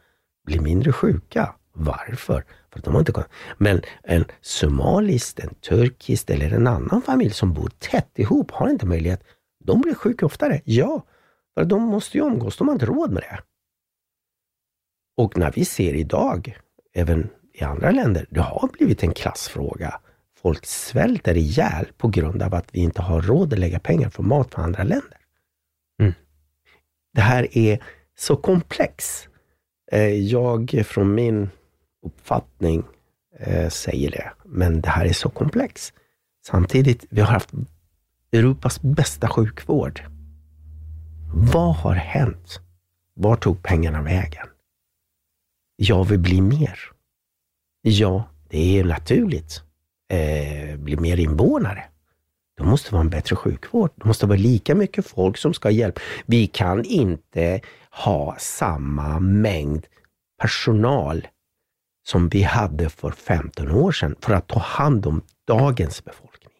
[0.45, 1.55] blir mindre sjuka.
[1.73, 2.45] Varför?
[2.69, 3.25] För att de har inte
[3.57, 8.85] Men en somalisk, en turkisk eller en annan familj som bor tätt ihop har inte
[8.85, 9.23] möjlighet.
[9.63, 10.61] De blir sjuka oftare.
[10.65, 11.05] Ja,
[11.53, 12.57] för de måste ju umgås.
[12.57, 13.39] De har inte råd med det.
[15.17, 16.57] Och när vi ser idag,
[16.93, 18.25] även i andra länder.
[18.29, 19.99] Det har blivit en klassfråga.
[20.41, 24.23] Folk svälter ihjäl på grund av att vi inte har råd att lägga pengar på
[24.23, 25.17] mat för andra länder.
[25.99, 26.13] Mm.
[27.13, 27.83] Det här är
[28.17, 29.27] så komplext.
[29.91, 31.49] Eh, jag från min
[32.05, 32.83] uppfattning
[33.39, 35.93] eh, säger det, men det här är så komplext.
[36.45, 37.49] Samtidigt, vi har haft
[38.31, 40.01] Europas bästa sjukvård.
[41.33, 42.59] Vad har hänt?
[43.13, 44.47] Var tog pengarna vägen?
[45.75, 46.90] Jag vill bli mer.
[47.81, 49.63] Ja, det är naturligt.
[50.09, 51.83] Eh, bli mer invånare.
[52.57, 53.91] Då måste det vara en bättre sjukvård.
[53.95, 55.99] Det måste vara lika mycket folk som ska ha hjälp.
[56.25, 59.87] Vi kan inte ha samma mängd
[60.41, 61.27] personal
[62.03, 66.53] som vi hade för 15 år sedan för att ta hand om dagens befolkning.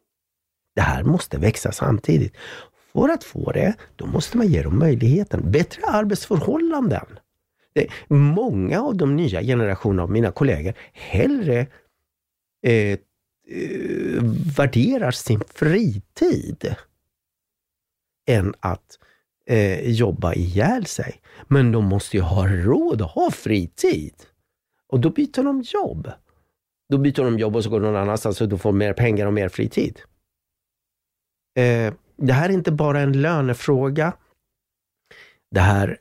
[0.76, 2.34] Det här måste växa samtidigt.
[2.94, 5.52] För att få det, då måste man ge dem möjligheten.
[5.52, 7.20] Bättre arbetsförhållanden.
[7.74, 11.68] Det, många av de nya generationerna av mina kollegor hellre
[12.68, 12.98] eh,
[13.48, 14.24] eh,
[14.58, 16.76] värderar sin fritid
[18.30, 19.00] än att
[19.46, 21.22] eh, jobba ihjäl sig.
[21.48, 24.14] Men de måste ju ha råd att ha fritid.
[24.88, 26.12] Och då byter de jobb.
[26.90, 29.26] Då byter de jobb och så går de någon annanstans och då får mer pengar
[29.26, 30.02] och mer fritid.
[31.58, 34.14] Eh, det här är inte bara en lönefråga.
[35.52, 35.98] Det här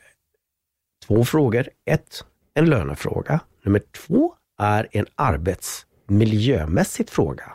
[1.07, 1.69] två frågor.
[1.85, 3.41] Ett, en lönefråga.
[3.63, 7.53] Nummer två är en arbetsmiljömässig fråga.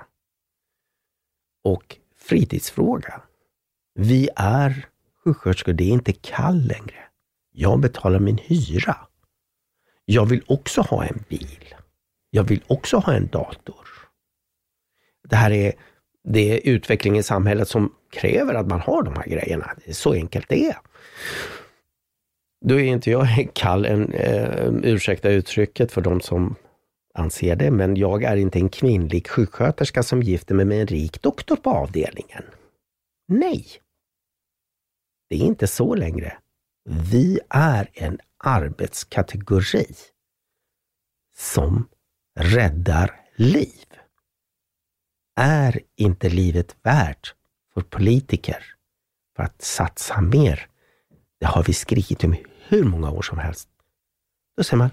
[1.64, 3.22] Och fritidsfråga.
[3.96, 4.86] Vi är
[5.24, 7.00] sjuksköterskor, det är inte kall längre.
[7.52, 8.98] Jag betalar min hyra.
[10.06, 11.76] Jag vill också ha en bil.
[12.30, 13.88] Jag vill också ha en dator.
[15.30, 15.74] Det här är,
[16.24, 19.76] det är utveckling i samhället som kräver att man har de här grejerna.
[19.92, 20.78] Så enkelt det är.
[22.68, 26.56] Då är inte jag kall, en, eh, ursäkta uttrycket för de som
[27.14, 31.22] anser det, men jag är inte en kvinnlig sjuksköterska som gifter mig med en rik
[31.22, 32.44] doktor på avdelningen.
[33.28, 33.66] Nej!
[35.30, 36.38] Det är inte så längre.
[36.90, 39.96] Vi är en arbetskategori
[41.38, 41.88] som
[42.40, 43.86] räddar liv.
[45.36, 47.34] Är inte livet värt
[47.74, 48.66] för politiker
[49.36, 50.68] för att satsa mer?
[51.40, 52.36] Det har vi skrikit om
[52.68, 53.70] hur många år som helst.
[54.58, 54.90] Då säger man,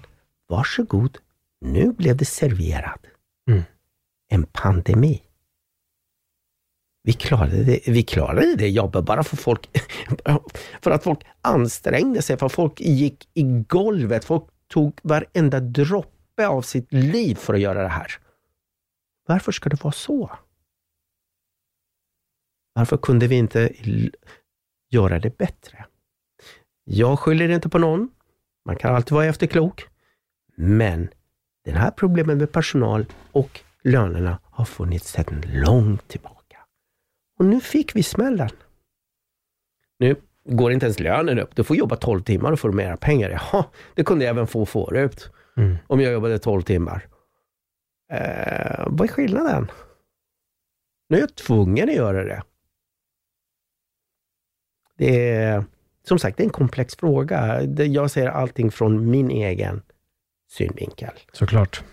[0.47, 1.17] varsågod,
[1.61, 3.05] nu blev det serverat.
[3.49, 3.63] Mm.
[4.29, 5.23] En pandemi.
[7.03, 9.69] Vi klarade det, vi klarade det jobbet bara för folk,
[10.81, 16.47] för att folk ansträngde sig, för att folk gick i golvet, folk tog varenda droppe
[16.47, 18.11] av sitt liv för att göra det här.
[19.25, 20.31] Varför ska det vara så?
[22.73, 23.73] Varför kunde vi inte
[24.89, 25.85] göra det bättre?
[26.83, 28.09] Jag skyller inte på någon.
[28.65, 29.87] Man kan alltid vara efterklok.
[30.55, 31.09] Men
[31.65, 36.57] den här problemen med personal och lönerna har funnits sedan långt tillbaka.
[37.39, 38.49] Och nu fick vi smällen.
[39.99, 40.15] Nu
[40.45, 41.55] går inte ens lönen upp.
[41.55, 43.29] Du får jobba 12 timmar och får mera pengar.
[43.51, 43.65] Ja,
[43.95, 45.31] det kunde jag även få förut.
[45.57, 45.77] Mm.
[45.87, 47.07] Om jag jobbade 12 timmar.
[48.11, 49.71] Eh, vad är skillnaden?
[51.09, 52.43] Nu är jag tvungen att göra det.
[54.97, 55.65] Det är,
[56.07, 57.63] som sagt, det är en komplex fråga.
[57.77, 59.81] Jag ser allting från min egen
[60.51, 61.11] synvinkel.
[61.33, 61.83] Såklart.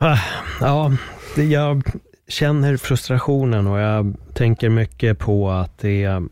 [0.00, 0.18] Ah,
[0.60, 0.92] Ja,
[1.36, 1.82] jag
[2.28, 6.22] känner frustrationen och jag tänker mycket på att det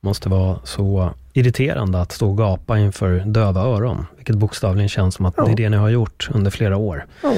[0.00, 5.26] måste vara så irriterande att stå och gapa inför döva öron, vilket bokstavligen känns som
[5.26, 5.44] att Ja.
[5.44, 7.06] det är det ni har gjort under flera år.
[7.22, 7.32] Ja.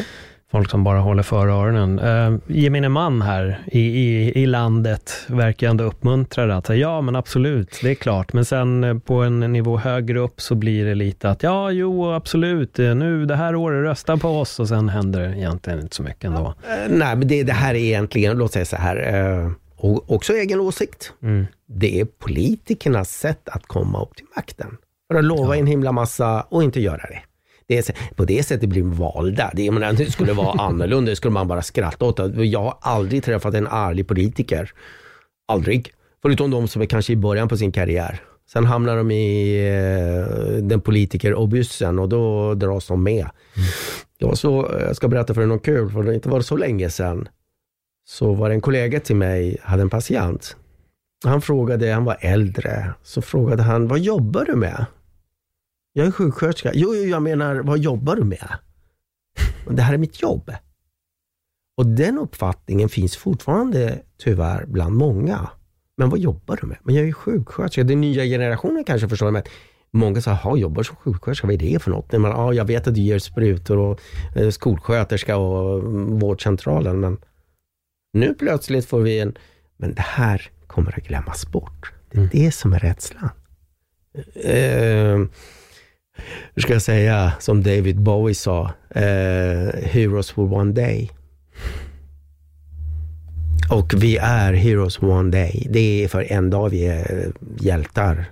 [0.51, 1.99] Folk som bara håller för öronen.
[1.99, 6.57] Uh, gemene man här i, i, i landet verkar ändå uppmuntra det.
[6.57, 8.33] Att säga, ja, men absolut, det är klart.
[8.33, 12.13] Men sen eh, på en nivå högre upp så blir det lite att ja, jo,
[12.13, 15.97] absolut, eh, nu det här året, rösta på oss och sen händer det egentligen inte
[15.97, 16.55] så mycket ändå.
[16.69, 20.33] Eh, nej, men det, det här är egentligen, låt säga så här, eh, och också
[20.33, 21.13] egen åsikt.
[21.23, 21.47] Mm.
[21.67, 24.77] Det är politikernas sätt att komma upp till makten.
[25.09, 27.21] För att lova en himla massa och inte göra det.
[27.71, 29.51] Det är, på det sättet blir de valda.
[29.55, 32.21] Det, jag menar, det skulle vara annorlunda, det skulle man bara skratta åt.
[32.37, 34.73] Jag har aldrig träffat en ärlig politiker.
[35.49, 35.93] Aldrig.
[36.23, 38.21] Förutom de som är kanske i början på sin karriär.
[38.53, 43.27] Sen hamnar de i eh, den politikerobussen och då dras de med.
[44.19, 46.57] Det var så, jag ska berätta för er något kul, för det inte var så
[46.57, 47.29] länge sedan.
[48.09, 50.57] Så var det en kollega till mig, hade en patient.
[51.25, 54.87] Han frågade, han var äldre, så frågade han, vad jobbar du med?
[55.93, 56.71] Jag är sjuksköterska.
[56.75, 58.49] Jo, jag menar, vad jobbar du med?
[59.67, 60.53] "Men Det här är mitt jobb.
[61.77, 65.51] Och den uppfattningen finns fortfarande tyvärr bland många.
[65.97, 66.79] Men vad jobbar du med?
[66.83, 67.85] Men jag är sjuksköterska.
[67.85, 69.43] Den nya generationen kanske förstår, men
[69.91, 72.07] många säger, jaha, jobbar som sjuksköterska, vad är det för något?
[72.13, 74.01] Ja, jag vet att du ger sprutor och
[74.37, 77.19] eh, skolsköterska och mm, vårdcentralen, men
[78.13, 79.39] nu plötsligt får vi en,
[79.77, 81.93] men det här kommer att glömmas bort.
[82.11, 82.31] Det är Mm.
[82.33, 83.31] det som är rädslan.
[84.35, 85.19] Eh,
[86.55, 89.03] hur ska jag säga, som David Bowie sa, eh,
[89.83, 91.11] Heroes for one day.
[93.71, 95.67] Och vi är heroes for one day.
[95.71, 98.25] Det är för en dag vi är hjältar.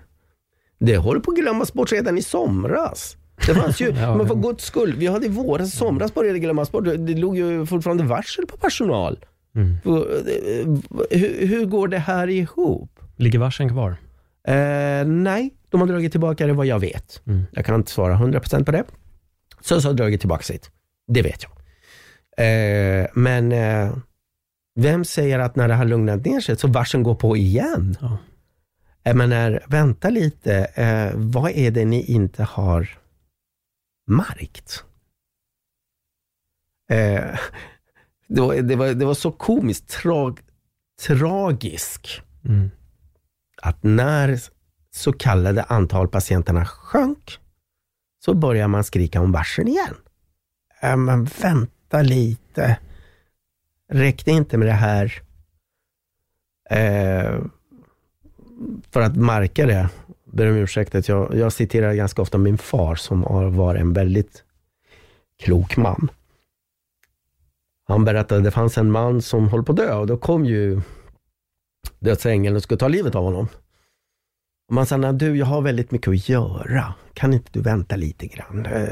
[0.80, 3.16] Det håller på att glömmas bort redan i somras.
[3.46, 4.14] Det fanns ju, Ja.
[4.16, 6.84] men för guds skull, vi hade i våras, i somras började det glömmas bort.
[6.84, 9.18] Det låg ju fortfarande varsel på personal.
[9.56, 9.76] Mm.
[9.82, 10.66] För, eh,
[11.10, 12.90] Hur, hur går det här ihop?
[13.16, 13.96] Ligger varsen kvar?
[14.48, 17.22] Eh, nej, de har dragit tillbaka det vad jag vet.
[17.26, 17.44] Mm.
[17.52, 18.84] Jag kan inte svara 100% på det.
[19.60, 20.70] Så, har dragit tillbaka sitt.
[21.06, 21.52] Det vet jag.
[22.46, 23.96] Eh, men eh,
[24.74, 27.96] vem säger att när det har lugnat ner sig så varsen går på igen?
[28.00, 28.18] Ja.
[29.02, 30.54] Jag menar, vänta lite.
[30.64, 32.98] Eh, vad är det ni inte har
[34.06, 34.84] märkt?
[36.90, 37.24] Eh,
[38.28, 40.34] det, var, det, var, det var så komiskt, tra,
[41.06, 42.70] tragisk Mm.
[43.62, 44.40] att när
[44.90, 47.38] så kallade antal patienterna sjönk,
[48.24, 49.94] så börjar man skrika om varsel igen.
[50.80, 52.78] Äh, men vänta lite.
[53.88, 55.22] Räckte inte med det här
[56.70, 57.40] eh,
[58.90, 59.88] för att marka det,
[60.24, 63.22] ber om ursäkt att jag, jag citerar ganska ofta min far som
[63.56, 64.44] var en väldigt
[65.42, 66.10] klok man.
[67.88, 70.44] Han berättade att det fanns en man som höll på att dö och då kom
[70.44, 70.80] ju
[71.98, 73.48] dödsängeln och skulle ta livet av honom.
[74.68, 76.94] Och man sa, du jag har väldigt mycket att göra.
[77.14, 78.66] Kan inte du vänta lite grann?
[78.66, 78.82] Eh,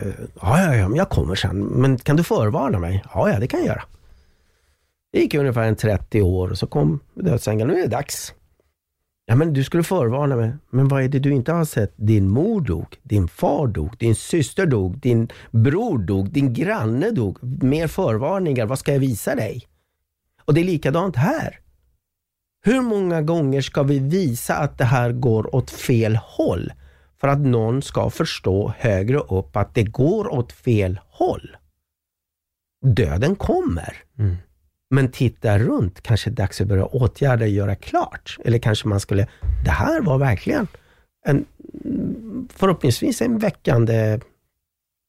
[0.40, 1.60] ja, ja, ja, men jag kommer sen.
[1.60, 3.04] Men kan du förvarna mig?
[3.14, 3.82] Ja, ja, det kan jag göra.
[5.12, 7.70] Det gick ungefär en 30 år och så kom dödsängeln.
[7.70, 8.34] Nu är det dags.
[9.26, 10.52] Ja, men du skulle förvarna mig.
[10.70, 11.92] Men vad är det du inte har sett?
[11.96, 17.38] Din mor dog, din far dog, din syster dog, din bror dog, din granne dog.
[17.62, 19.66] Mer förvarningar, vad ska jag visa dig?
[20.44, 21.58] Och det är likadant här.
[22.66, 26.72] Hur många gånger ska vi visa att det här går åt fel håll?
[27.20, 31.57] För att någon ska förstå högre upp att det går åt fel håll.
[32.87, 33.96] Döden kommer.
[34.18, 34.37] Mm.
[34.90, 38.38] Men titta runt, kanske dags att börja åtgärda och göra klart.
[38.44, 39.26] Eller kanske man skulle,
[39.64, 40.66] det här var verkligen
[41.26, 41.44] en,
[42.48, 44.20] förhoppningsvis en väckande,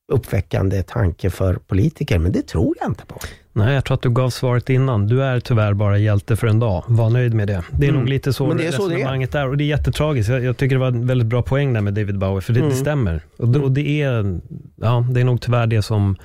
[0.08, 3.20] uppväckande tanke för politiker, men det tror jag inte på.
[3.54, 5.08] Nej, jag tror att du gav svaret innan.
[5.08, 6.84] Du är tyvärr bara hjälte för en dag.
[6.88, 7.64] Var nöjd med det.
[7.72, 8.02] Det är mm.
[8.02, 9.46] nog lite så men det är resonemanget så det är.
[9.46, 9.50] är.
[9.50, 10.30] Och det är jättetragiskt.
[10.30, 12.60] Jag, jag, tycker det var en väldigt bra poäng där med David Bowie, för det,
[12.60, 12.72] mm.
[12.72, 13.22] det stämmer.
[13.38, 14.40] Och det, och det, är,
[14.76, 16.16] ja, det är nog tyvärr det som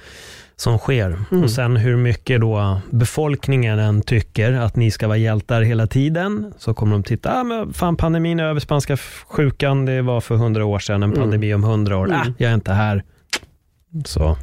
[0.56, 1.18] som sker.
[1.30, 1.44] Mm.
[1.44, 6.52] Och sen hur mycket då befolkningen än tycker att ni ska vara hjältar hela tiden,
[6.58, 10.36] så kommer de titta, ah, men fan pandemin är över, spanska sjukan, det var för
[10.36, 11.18] hundra år sedan, en mm.
[11.18, 11.64] pandemi mm.
[11.64, 12.20] om hundra år, mm.
[12.20, 13.02] ah, jag är inte här.
[14.04, 14.36] Så.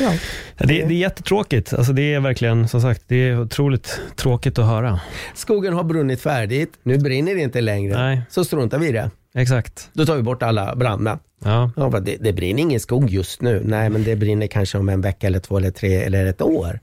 [0.00, 0.12] Ja.
[0.58, 1.72] Det, det, är jättetråkigt.
[1.72, 5.00] Alltså det är verkligen, som sagt, det är otroligt tråkigt att höra.
[5.34, 7.98] Skogen har brunnit färdigt, nu brinner det inte längre.
[7.98, 8.22] Nej.
[8.30, 9.10] Så struntar vi i det.
[9.34, 9.90] Exakt.
[9.92, 11.18] Då tar vi bort alla brandmän.
[11.44, 11.70] Ja.
[11.76, 13.62] Ja, det, det brinner ingen skog just nu.
[13.64, 16.80] Nej, men det brinner kanske om en vecka eller två eller tre eller ett år.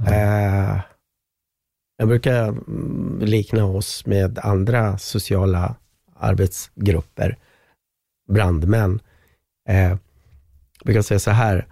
[0.00, 0.12] Mm.
[0.12, 0.80] Uh,
[1.96, 5.74] jag brukar mm, likna oss med andra sociala
[6.16, 7.36] arbetsgrupper,
[8.28, 9.00] brandmän.
[9.70, 9.96] Uh,
[10.80, 11.66] jag brukar säga så här,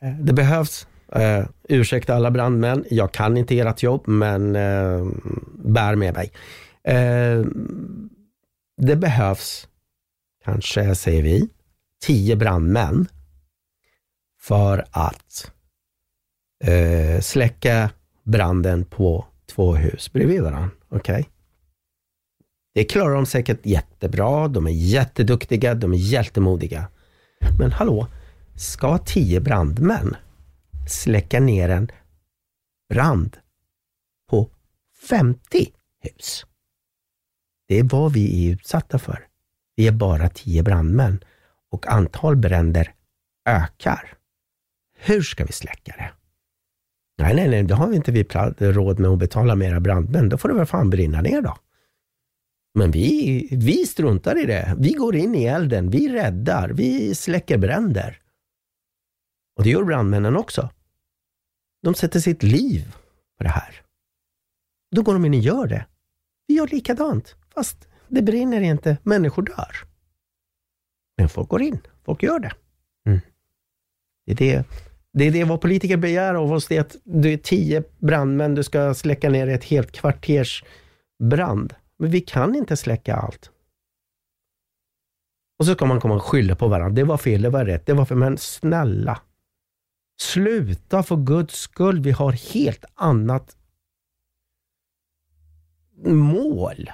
[0.00, 5.06] eh, det behövs, eh, ursäkta alla brandmän, jag kan inte ert jobb, men eh,
[5.64, 6.32] bär med mig.
[6.84, 7.44] Eh,
[8.76, 9.68] det behövs
[10.44, 11.48] kanske, säger vi,
[12.02, 13.06] tio brandmän
[14.40, 15.52] för att
[16.64, 17.90] eh, släcka
[18.24, 20.70] branden på två hus bredvid varandra.
[20.90, 21.24] Okay?
[22.74, 26.88] Det klarar de säkert jättebra, de är jätteduktiga, de är hjältemodiga.
[27.58, 28.06] Men hallå,
[28.60, 30.16] ska tio brandmän
[30.88, 31.90] släcka ner en
[32.88, 33.36] brand
[34.30, 34.50] på
[35.08, 35.38] 50
[36.00, 36.46] hus?
[37.68, 39.26] Det är vad vi är utsatta för.
[39.76, 41.24] Vi är bara tio brandmän
[41.70, 42.94] och antal bränder
[43.48, 44.14] ökar.
[44.98, 46.10] Hur ska vi släcka det?
[47.18, 48.24] Nej, nej, nej, då har vi inte vi
[48.58, 50.28] råd med att betala mera brandmän.
[50.28, 51.56] Då får det väl fan brinna ner då.
[52.74, 54.76] Men vi, vi struntar i det.
[54.78, 58.20] Vi går in i elden, vi räddar, vi släcker bränder.
[59.60, 60.70] Och det gör brandmännen också.
[61.82, 62.96] De sätter sitt liv
[63.38, 63.82] på det här.
[64.90, 65.86] Då går de in och gör det.
[66.46, 69.76] Vi gör likadant, fast det brinner inte, människor dör.
[71.18, 72.52] Men folk går in, folk gör det.
[73.06, 73.20] Mm.
[74.26, 74.64] Det, är det,
[75.12, 78.54] det är det vad politiker begär av oss, det är att du är tio brandmän,
[78.54, 80.64] du ska släcka ner ett helt kvarters
[81.22, 81.74] brand.
[81.98, 83.50] Men vi kan inte släcka allt.
[85.58, 86.94] Och så ska man komma och skylla på varandra.
[86.94, 88.14] Det var fel, det var rätt, det var för...
[88.14, 89.20] Men snälla,
[90.20, 92.00] sluta för guds skull.
[92.00, 93.56] Vi har helt annat
[96.06, 96.90] mål.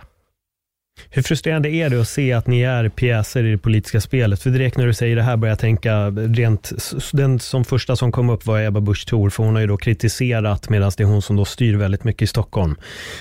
[1.11, 4.43] Hur frustrerande är det att se att ni är pjäser i det politiska spelet?
[4.43, 6.73] För direkt när du säger det här börjar jag tänka, rent,
[7.13, 9.77] den som första som kom upp var Ebba Busch Thor, för hon har ju då
[9.77, 12.77] kritiserat, medan det är hon som då styr väldigt mycket i Stockholm,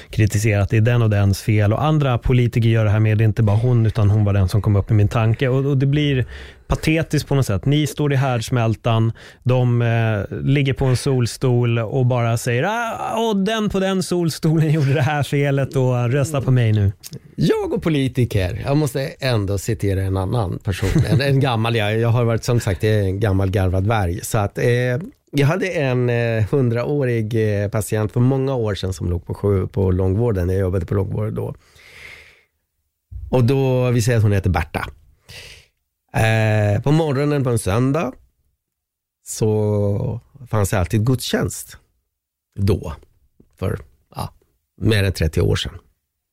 [0.10, 1.74] kritiserat det är den och dens fel.
[1.74, 4.34] Och andra politiker gör det här med, det är inte bara hon, utan hon var
[4.34, 5.48] den som kom upp i min tanke.
[5.48, 6.26] Och, och det blir
[6.68, 7.66] patetiskt på något sätt.
[7.66, 9.12] Ni står i härdsmältan,
[9.44, 14.72] de eh, ligger på en solstol och bara säger ah, och den på den solstolen
[14.72, 16.92] gjorde det här felet och rösta på mig nu.
[17.36, 22.10] Jag och politiker, jag måste ändå citera en annan person, en, en gammal, jag, jag
[22.10, 24.20] har varit som sagt en gammal garvad varg.
[24.24, 24.66] Så att, eh,
[25.32, 29.92] jag hade en eh, hundraårig eh, patient för många år sedan som låg på, på
[29.92, 31.56] långvården, jag jobbade på långvården då.
[33.30, 34.86] Och då, vi säger att hon heter Berta.
[36.16, 38.14] Eh, på morgonen på en söndag
[39.26, 41.78] så fanns det alltid gudstjänst.
[42.60, 42.94] Då,
[43.60, 43.80] för
[44.16, 44.34] ja,
[44.82, 45.78] mer än 30 år sedan.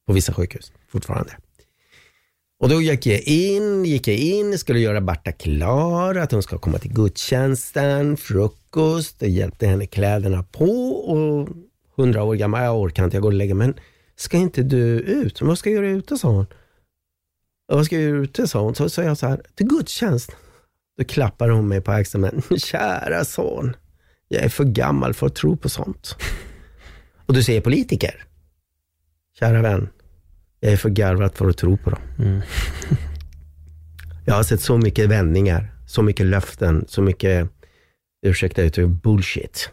[0.07, 1.37] På vissa sjukhus fortfarande.
[2.61, 6.59] Och då gick jag in, gick jag in, skulle göra Barta klar, att hon ska
[6.59, 11.49] komma till gudstjänsten, frukost, och hjälpte henne kläderna på och
[11.97, 13.67] hundra år gammal, jag orkar inte, jag går och lägger mig.
[13.67, 13.77] Men
[14.17, 15.43] ska inte du ut?
[15.43, 16.47] Vad ska jag göra ute, sa hon.
[17.75, 18.75] Vad ska jag göra ute, sa hon.
[18.75, 20.37] Så sa jag så här, till gudstjänst.
[20.99, 23.77] Då klappar hon mig på axeln, men kära son,
[24.29, 26.17] jag är för gammal för att tro på sånt.
[27.27, 28.25] Och du säger politiker.
[29.39, 29.89] Kära vän,
[30.61, 32.01] jag är för garvad för att tro på dem.
[32.19, 32.41] Mm.
[34.27, 37.49] jag har sett så mycket vändningar, så mycket löften, så mycket,
[38.27, 39.71] ursäkta uttryck, bullshit.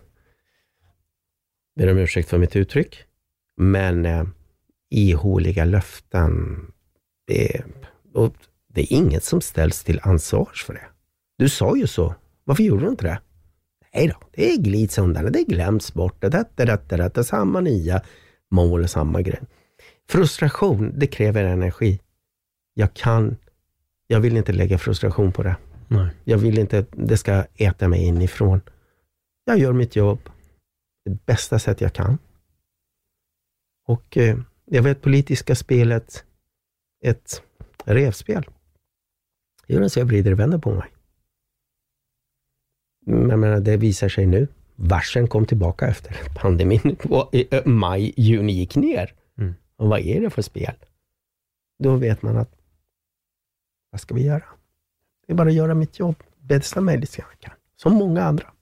[1.76, 3.04] Ber om ursäkt för mitt uttryck.
[3.58, 4.24] Men eh,
[4.90, 6.66] ihåliga löften,
[7.28, 7.64] det,
[8.14, 8.34] och
[8.68, 10.88] det är inget som ställs till ansvars för det.
[11.38, 12.16] Du sa ju så.
[12.44, 13.20] Varför gjorde du inte det?
[13.94, 16.22] Nej då, det glids undan, det glöms bort.
[16.22, 18.02] Det, det, det, det, det, samma nya
[18.52, 19.40] mål, samma grej.
[20.10, 22.00] Frustration, det kräver energi.
[22.74, 23.38] Jag kan,
[24.08, 25.56] jag vill inte lägga frustration på det.
[25.88, 26.10] Nej.
[26.24, 28.62] Jag vill inte att det ska äta mig inifrån.
[29.46, 30.20] Jag gör mitt jobb
[31.06, 32.18] det bästa sätt jag kan.
[33.88, 36.26] Och eh, jag vet politiska spelet
[37.04, 37.44] ett
[37.96, 38.46] revspel.
[39.68, 40.88] Jag gör så jag vrider och vänder på mig.
[43.06, 44.48] Jag menar, det visar sig nu.
[44.76, 46.98] Varsen kom tillbaka efter pandemin.
[47.32, 49.14] I maj, juni gick ner.
[49.38, 49.54] Mm.
[49.76, 50.74] Och vad är det för spel?
[51.80, 52.56] Då vet man att,
[53.92, 54.44] vad ska vi göra?
[55.28, 57.54] Det är bara att göra mitt jobb bästa möjligt jag kan.
[57.76, 58.54] Som många andra.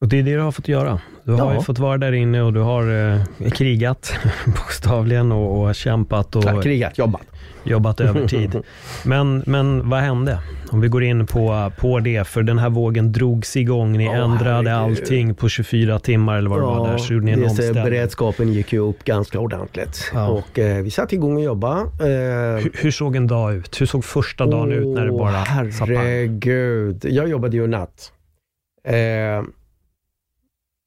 [0.00, 1.00] Och det är det du har fått göra.
[1.24, 1.60] Du har ja.
[1.60, 4.12] fått vara där inne och du har eh, krigat
[4.46, 6.36] bokstavligen och, och kämpat.
[6.36, 7.22] Och, ja, krigat, jobbat.
[7.64, 8.62] Jobbat övertid.
[9.04, 10.38] Men, men vad hände?
[10.70, 13.92] Om vi går in på, på det, för den här vågen drogs igång.
[13.92, 15.00] Ni oh, ändrade herregud.
[15.00, 16.98] allting på 24 timmar eller vad det ja, var där.
[16.98, 20.10] Så ni en beredskapen gick ju upp ganska ordentligt.
[20.14, 20.28] Ja.
[20.28, 21.80] Och eh, vi satte igång och jobbade.
[21.80, 23.80] Eh, hur, hur, såg en dag ut?
[23.80, 27.04] Hur såg första dagen oh, ut när det bara Herregud.
[27.04, 28.12] Jag jobbade ju natt.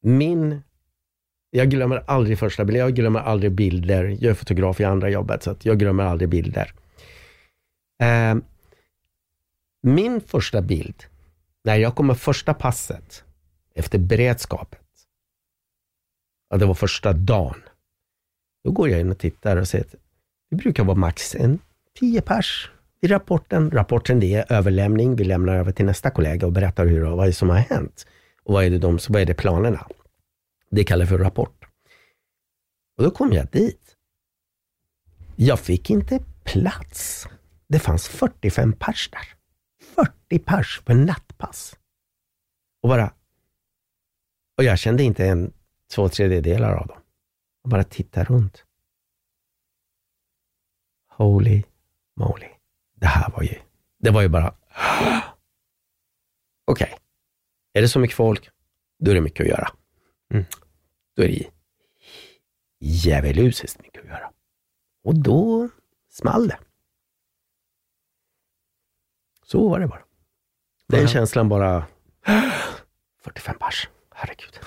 [0.01, 0.61] Min...
[1.49, 2.79] Jag glömmer aldrig första bilden.
[2.79, 4.03] Jag glömmer aldrig bilder.
[4.03, 6.73] Jag är fotograf i andra jobbet, så jag glömmer aldrig bilder.
[8.01, 8.35] Eh,
[9.83, 11.03] min första bild,
[11.63, 13.23] när jag kommer första passet
[13.75, 14.79] efter beredskapet,
[16.49, 17.61] och det var första dagen,
[18.63, 19.95] då går jag in och tittar och ser att
[20.49, 21.59] det brukar vara max en
[21.99, 22.71] tio pers
[23.01, 23.71] i rapporten.
[23.71, 25.15] Rapporten det är överlämning.
[25.15, 28.05] Vi lämnar över till nästa kollega och berättar hur vad som har hänt.
[28.43, 29.87] Och vad är det, de, vad är det planerna?
[30.71, 31.65] Det kallar för rapport.
[32.97, 33.97] Och då kom jag dit.
[35.35, 37.27] Jag fick inte plats.
[37.67, 39.33] Det fanns 45 pers där.
[39.81, 41.77] 40 pers för nattpass.
[42.83, 43.13] Och bara...
[44.57, 45.53] Och jag kände inte en
[45.95, 47.01] två tredjedelar av dem.
[47.63, 48.65] Jag bara tittade runt.
[51.09, 51.63] Holy
[52.15, 52.49] moly.
[52.95, 53.59] Det här var ju...
[53.99, 54.47] Det var ju bara...
[56.65, 56.93] Okej.
[56.93, 57.00] Okay.
[57.73, 58.49] Är det så mycket folk,
[58.99, 59.71] då är det mycket att göra.
[60.33, 60.45] Mm.
[61.15, 61.43] Då är det
[62.79, 64.31] djävulusiskt mycket att göra.
[65.03, 65.69] Och då
[66.09, 66.57] small det.
[69.43, 70.01] Så var det bara.
[70.87, 71.11] Den mm.
[71.11, 71.85] känslan bara,
[73.23, 74.59] 45 pers, herregud.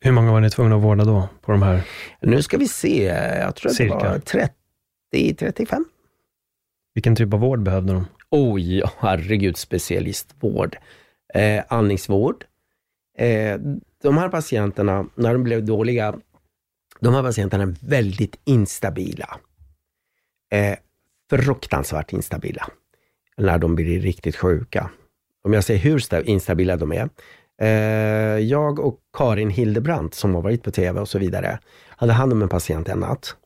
[0.00, 1.82] Hur många var ni tvungna att vårda då, på de här?
[2.20, 3.04] Nu ska vi se,
[3.40, 3.98] jag tror Cirka.
[3.98, 5.84] det var 30, 35.
[6.94, 8.06] Vilken typ av vård behövde de?
[8.30, 10.76] Oj, herregud, specialistvård.
[11.34, 12.44] Eh, andningsvård.
[13.18, 13.60] Eh,
[14.02, 16.14] de här patienterna, när de blev dåliga,
[17.00, 19.38] de här patienterna är väldigt instabila.
[20.52, 20.78] Eh,
[21.30, 22.68] fruktansvärt instabila.
[23.36, 24.90] När de blir riktigt sjuka.
[25.44, 27.08] Om jag säger hur instabila de är.
[27.62, 31.58] Eh, jag och Karin Hildebrandt, som har varit på TV och så vidare,
[31.88, 33.36] hade hand om en patient en natt.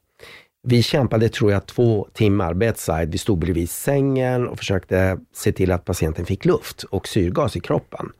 [0.66, 3.12] Vi kämpade, tror jag, två timmar bedside.
[3.12, 7.60] Vi stod bredvid sängen och försökte se till att patienten fick luft och syrgas i
[7.60, 8.12] kroppen.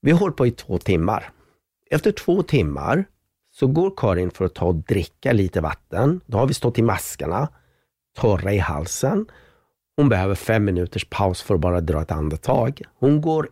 [0.00, 1.30] Vi höll på i två timmar.
[1.90, 3.04] Efter två timmar
[3.50, 6.20] så går Karin för att ta och dricka lite vatten.
[6.26, 7.48] Då har vi stått i maskarna,
[8.18, 9.26] torra i halsen.
[9.96, 12.82] Hon behöver fem minuters paus för att bara dra ett andetag.
[12.98, 13.48] Hon går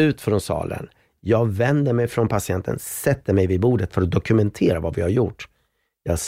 [0.00, 0.88] ut från salen.
[1.20, 5.08] Jag vänder mig från patienten, sätter mig vid bordet för att dokumentera vad vi har
[5.08, 5.48] gjort.
[6.02, 6.18] Jag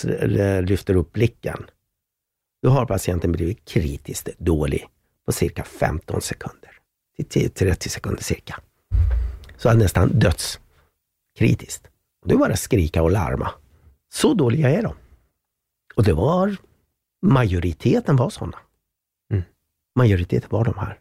[0.68, 1.64] lyfter upp blicken.
[2.62, 4.86] Då har patienten blivit kritiskt dålig
[5.26, 6.70] på cirka 15 sekunder.
[7.28, 8.60] Till 30 sekunder cirka.
[9.56, 11.88] Så att nästan dödskritiskt.
[12.24, 13.50] Det var att skrika och larma.
[14.12, 14.94] Så dåliga är de.
[15.94, 16.56] Och det var,
[17.22, 18.58] majoriteten var sådana.
[19.32, 19.42] Mm.
[19.96, 20.98] Majoriteten var de här.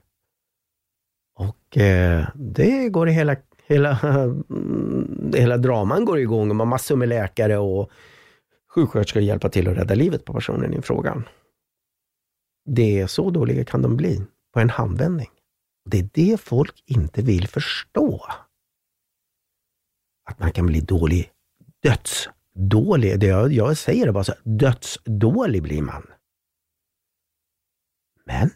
[1.36, 3.36] Och eh, det går i hela,
[3.68, 3.94] hela,
[5.34, 6.48] hela draman går igång.
[6.48, 7.92] Man har massor med läkare och
[8.72, 11.24] sjuksköterskor hjälpa till att rädda livet på personen i frågan.
[12.66, 14.22] Det är så dåliga kan de bli
[14.54, 15.30] på en handvändning.
[15.86, 18.28] Det är det folk inte vill förstå.
[20.24, 21.32] Att man kan bli dålig,
[21.84, 23.20] dödsdålig.
[23.20, 26.08] Det jag, jag säger det bara så, dödsdålig blir man.
[28.26, 28.50] Men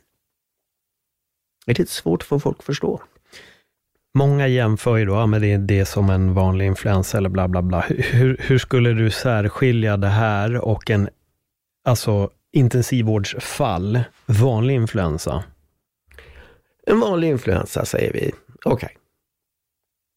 [1.66, 3.01] det är lite svårt för folk att förstå.
[4.18, 7.61] Många jämför ju då ja men det, det som en vanlig influensa eller bla bla
[7.61, 7.82] bla.
[7.82, 11.09] Hur, hur skulle du särskilja det här och en
[11.86, 15.43] alltså, intensivvårdsfall, vanlig influensa?
[16.88, 18.32] En vanlig influensa säger vi.
[18.66, 18.74] Okej.
[18.74, 18.89] Okay.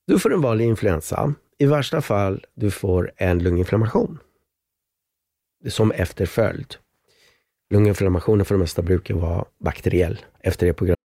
[0.07, 1.35] Du får en vanlig influensa.
[1.59, 4.19] I värsta fall, du får en lunginflammation.
[5.69, 6.75] Som efterföljd.
[7.71, 11.08] Lunginflammationen för det mesta brukar vara bakteriell efter det programmet.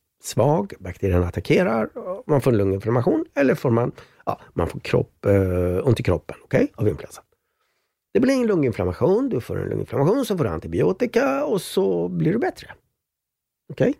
[0.21, 1.89] svag, bakterien attackerar,
[2.27, 3.91] man får en lunginflammation eller får man
[4.25, 7.23] ja, man får kropp, eh, ont i kroppen okay, av influensan.
[8.13, 12.33] Det blir en lunginflammation, du får en lunginflammation, så får du antibiotika och så blir
[12.33, 12.67] du bättre.
[13.71, 13.89] Okej?
[13.89, 13.99] Okay?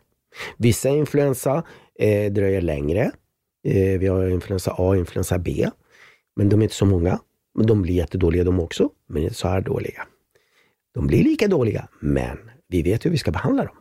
[0.58, 1.64] Vissa influensa
[2.00, 3.12] eh, dröjer längre.
[3.68, 5.70] Eh, vi har influensa A och influensa B.
[6.36, 7.20] Men de är inte så många.
[7.56, 10.08] Men de blir jättedåliga de också, men inte så här dåliga.
[10.94, 13.76] De blir lika dåliga, men vi vet hur vi ska behandla dem.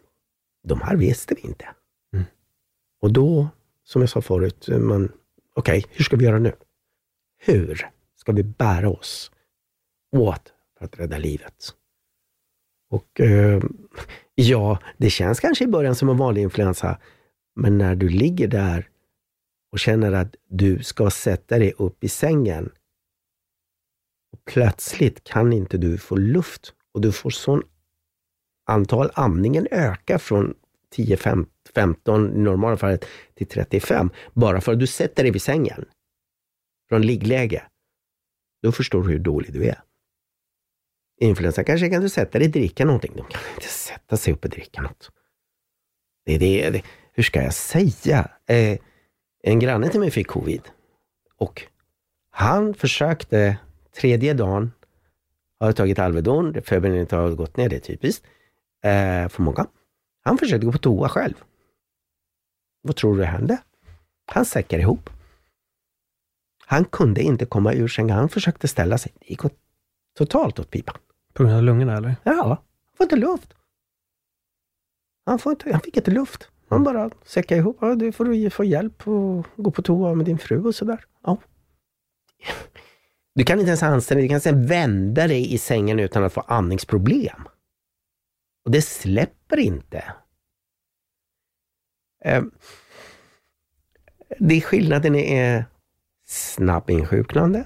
[0.69, 1.65] De här visste vi inte.
[3.01, 3.49] Och då,
[3.85, 5.13] som jag sa förut, man
[5.55, 6.53] okej, okay, hur ska vi göra nu?
[7.39, 9.31] Hur ska vi bära oss
[10.17, 11.75] åt för att rädda livet?
[12.91, 13.63] Och eh,
[14.35, 16.99] ja, det känns kanske i början som en vanlig influensa,
[17.55, 18.89] men när du ligger där
[19.73, 22.73] och känner att du ska sätta dig upp i sängen
[24.33, 27.63] och plötsligt kan inte du få luft och du får sån
[28.67, 30.55] antal andningen ökar från
[30.91, 33.05] 10, 15 15 i normala fallet
[33.35, 35.85] till 35, bara för att du sätter dig vid sängen
[36.89, 37.63] från liggläge.
[38.63, 39.83] Då förstår du hur dålig du är.
[41.21, 43.13] Influensan kanske kan du sätta dig och dricka någonting.
[43.17, 45.11] De kan inte sätta sig upp och dricka något.
[46.27, 46.83] Det det, det.
[47.13, 48.31] Hur ska jag säga?
[48.47, 48.79] Eh,
[49.43, 50.63] en granne till mig fick covid.
[51.37, 51.63] Och
[52.31, 53.57] han försökte
[54.01, 54.73] tredje dagen,
[55.61, 58.27] har tagit Alvedon, febern har gått ner, det är typiskt
[58.85, 59.67] eh, för många.
[60.23, 61.35] Han försökte gå på toa själv.
[62.83, 63.63] Vad tror du hände?
[64.27, 65.11] Han säckade ihop.
[66.67, 68.17] Han kunde inte komma ur sängen.
[68.17, 69.13] Han försökte ställa sig.
[69.21, 69.59] Det gick åt,
[70.19, 70.97] totalt åt pipan.
[71.33, 72.17] På grund av lungorna eller?
[72.23, 73.55] Ja, han får inte luft.
[75.27, 76.49] Han, får inte, han fick inte luft.
[76.69, 77.79] Han bara säckade ihop.
[77.81, 81.05] Ja, du får få hjälp och gå på toa med din fru och sådär.
[81.25, 81.37] Ja.
[83.35, 84.25] Du kan inte ens anstränga dig.
[84.25, 87.49] Du kan inte ens vända dig i sängen utan att få andningsproblem.
[88.65, 90.05] Och det släpper inte.
[92.25, 92.51] Ehm,
[94.39, 95.65] det skillnaden är
[96.27, 97.65] snabb insjuknande,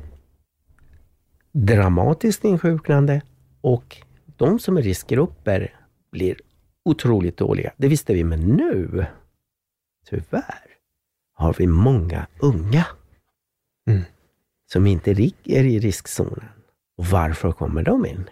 [1.53, 3.23] dramatiskt insjuknande
[3.61, 3.97] och
[4.37, 5.81] de som är riskgrupper
[6.11, 6.37] blir
[6.85, 7.73] otroligt dåliga.
[7.77, 9.07] Det visste vi, men nu,
[10.07, 10.77] tyvärr,
[11.33, 12.87] har vi många unga
[13.91, 14.03] mm.
[14.73, 15.11] som inte
[15.45, 16.49] är i riskzonen.
[16.97, 18.31] Och varför kommer de in?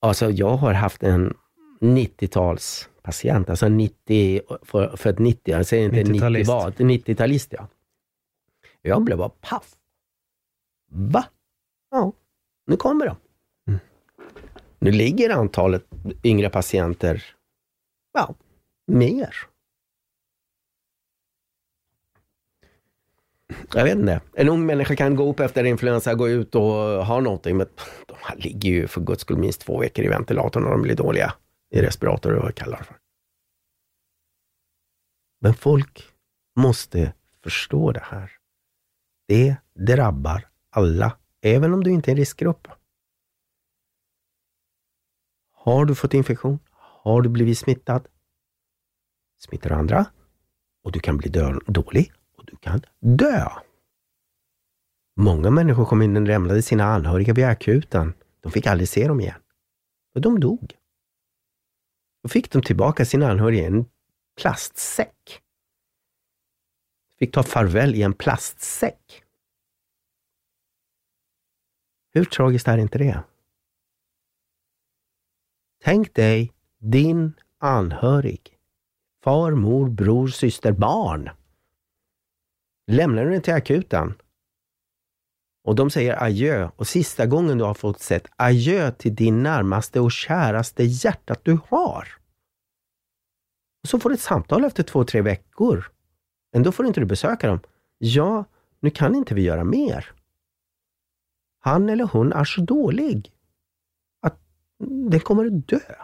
[0.00, 1.36] Alltså, jag har haft en
[3.06, 7.68] 90-talspatient, alltså 90, för, för ett 90, jag säger inte 90 vad, 90-talist ja.
[8.82, 9.76] Jag blev bara paff.
[10.88, 11.24] Va?
[11.90, 12.12] Ja,
[12.66, 13.16] nu kommer de.
[13.68, 13.80] Mm.
[14.78, 15.86] Nu ligger antalet
[16.22, 17.24] yngre patienter,
[18.12, 18.34] ja,
[18.86, 19.34] mer.
[23.74, 24.20] Jag vet inte.
[24.34, 26.62] En ung människa kan gå upp efter influensa, gå ut och
[27.06, 27.66] ha någonting, men
[28.06, 30.94] de här ligger ju för guds skull minst två veckor i ventilatorn när de blir
[30.94, 31.34] dåliga
[31.76, 32.98] i respirator eller vad jag kallar det för.
[35.40, 36.14] Men folk
[36.56, 38.32] måste förstå det här.
[39.28, 42.68] Det drabbar alla, även om du inte är en riskgrupp.
[45.52, 46.58] Har du fått infektion?
[46.72, 48.08] Har du blivit smittad?
[49.38, 50.06] Smittar du andra?
[50.84, 51.30] Och du kan bli
[51.66, 53.48] dålig och du kan dö.
[55.16, 58.14] Många människor kom in och lämnade sina anhöriga vid akuten.
[58.40, 59.40] De fick aldrig se dem igen.
[60.14, 60.74] Och de dog.
[62.26, 63.84] Då fick de tillbaka sina anhöriga i en
[64.40, 65.42] plastsäck.
[67.18, 69.24] Fick ta farväl i en plastsäck.
[72.12, 73.22] Hur tragiskt är inte det?
[75.84, 78.58] Tänk dig din anhörig,
[79.24, 81.30] far, mor, bror, syster, barn.
[82.86, 84.14] Lämnar du den till akuten
[85.66, 90.00] och de säger adjö och sista gången du har fått sett adjö till din närmaste
[90.00, 92.08] och käraste hjärtat du har.
[93.82, 95.92] Och så får du ett samtal efter två, tre veckor.
[96.52, 97.60] Ändå får inte du besöka dem.
[97.98, 98.44] Ja,
[98.80, 100.12] nu kan inte vi göra mer.
[101.58, 103.32] Han eller hon är så dålig
[104.22, 104.40] att
[105.10, 105.94] den kommer att dö.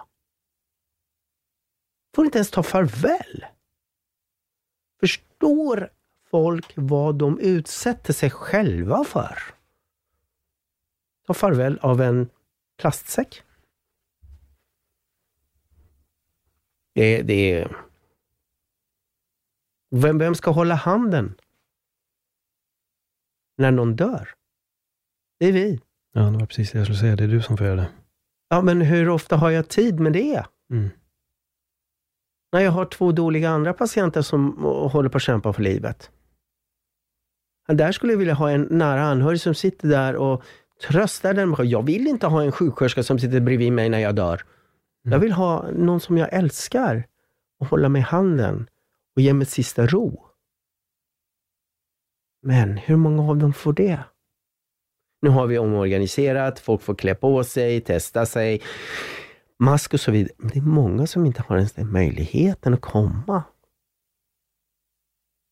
[2.15, 3.45] Får inte ens ta farväl.
[5.01, 5.91] Förstår
[6.33, 9.39] folk vad de utsätter sig själva för?
[11.27, 12.29] Ta farväl av en
[12.81, 13.43] plastsäck.
[16.95, 17.77] Det, det är...
[19.91, 21.35] Vem, vem ska hålla handen
[23.57, 24.29] när någon dör?
[25.39, 25.81] Det är vi.
[26.13, 27.17] Ja, det var precis det jag skulle säga.
[27.17, 27.91] Det är du som får göra det.
[28.49, 30.47] Ja, men hur ofta har jag tid med det?
[30.71, 30.91] Mm.
[32.53, 34.57] När jag har två dåliga andra patienter som
[34.93, 36.11] håller på att kämpa för livet.
[37.69, 40.43] Där skulle jag vilja ha en nära anhörig som sitter där och
[40.89, 41.57] tröstar den.
[41.59, 44.43] Jag vill inte ha en sjuksköterska som sitter bredvid mig när jag dör.
[45.05, 45.13] Mm.
[45.13, 47.07] Jag vill ha någon som jag älskar
[47.59, 48.69] och hålla mig i handen
[49.17, 50.29] och ge mig sista ro.
[52.43, 53.99] Men hur många av dem får det?
[55.23, 58.63] Nu har vi omorganiserat, folk får klä på sig, testa sig,
[59.59, 60.35] mask och så vidare.
[60.37, 63.43] Men det är många som inte har ens den möjligheten att komma.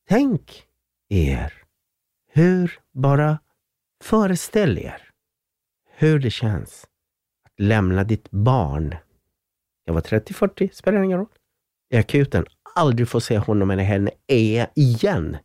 [0.08, 0.66] Tänk
[1.08, 1.59] er
[2.33, 3.39] hur, bara
[4.05, 5.11] föreställ er
[5.85, 6.87] hur det känns
[7.45, 8.95] att lämna ditt barn,
[9.85, 11.28] jag var 30-40, spelar ingen roll,
[11.91, 15.37] i akuten, aldrig få se honom eller henne e-, igen.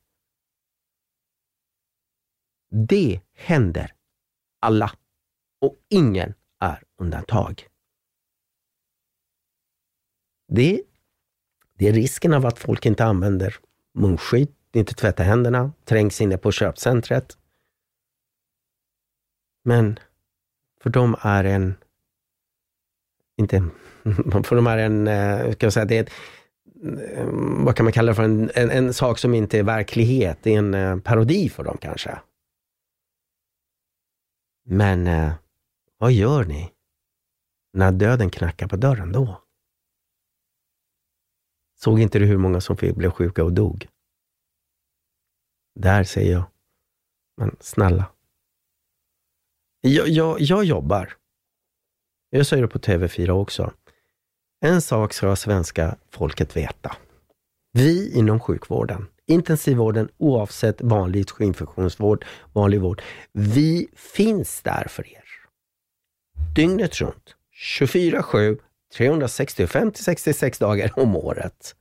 [2.71, 3.91] Det händer
[4.61, 4.91] alla
[5.61, 7.67] och ingen är undantag.
[10.47, 10.83] Det,
[11.73, 13.55] det är risken av att folk inte använder
[13.93, 17.37] munskydd, inte tvättar händerna, trängs inne på köpcentret.
[19.63, 19.99] Men
[20.81, 21.75] för dem är en,
[23.37, 23.69] inte,
[24.43, 26.11] för dem är en, eh, ska jag säga, det är ett,
[27.17, 27.25] eh,
[27.65, 30.37] vad kan man kalla det för, en, en, en, sak som inte är verklighet.
[30.41, 32.19] Det är en eh, parodi för dem kanske.
[34.67, 35.31] Men
[35.97, 36.71] vad gör ni
[37.73, 39.41] när döden knackar på dörren då?
[41.75, 43.87] Såg inte du hur många som blev sjuka och dog?
[45.75, 46.43] Där säger jag,
[47.37, 48.05] men snälla.
[49.81, 51.13] Jag, jag, jag jobbar.
[52.29, 53.73] Jag säger det på TV4 också.
[54.65, 56.95] En sak ska svenska folket veta.
[57.73, 63.01] Vi inom sjukvården, intensivvården oavsett vanlig infektionsvård, vanlig vård.
[63.31, 65.23] Vi finns där för er.
[66.55, 67.35] Dygnet runt,
[67.79, 68.59] 24-7,
[68.97, 71.75] 365-66 dagar om året.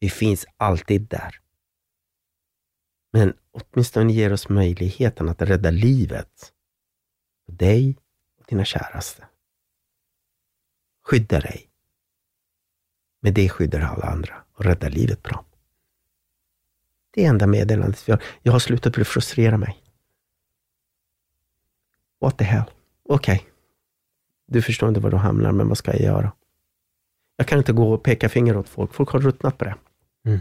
[0.00, 1.34] Vi finns alltid där.
[3.10, 6.52] Men åtminstone ger oss möjligheten att rädda livet
[7.46, 7.96] för dig
[8.38, 9.24] och dina käraste.
[11.04, 11.70] Skydda dig.
[13.20, 15.44] Med det skyddar alla andra och räddar livet på dem.
[17.10, 18.22] Det är enda meddelandet vi har.
[18.42, 19.82] Jag har slutat bli frustrera mig.
[22.20, 22.70] What the hell?
[23.02, 23.36] Okej.
[23.36, 23.48] Okay.
[24.46, 26.32] Du förstår inte var du hamnar, men vad ska jag göra?
[27.36, 28.94] Jag kan inte gå och peka finger åt folk.
[28.94, 29.74] Folk har ruttnat på det.
[30.24, 30.40] Mm.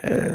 [0.00, 0.32] Eh,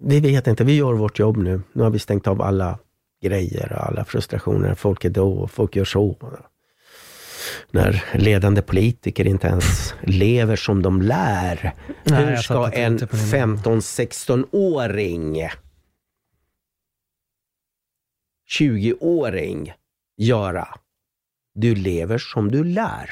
[0.00, 0.64] vi vet inte.
[0.64, 1.62] Vi gör vårt jobb nu.
[1.72, 2.78] Nu har vi stängt av alla
[3.22, 4.74] grejer och alla frustrationer.
[4.74, 6.16] Folk är då och folk gör så.
[7.70, 11.74] När ledande politiker inte ens lever som de lär.
[12.04, 15.48] Nej, Hur ska en 15-16-åring
[18.60, 19.72] 20-åring
[20.16, 20.68] göra?
[21.54, 23.10] Du lever som du lär.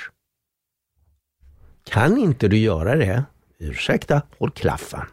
[1.84, 3.24] Kan inte du göra det,
[3.58, 5.06] ursäkta, håll klaffen.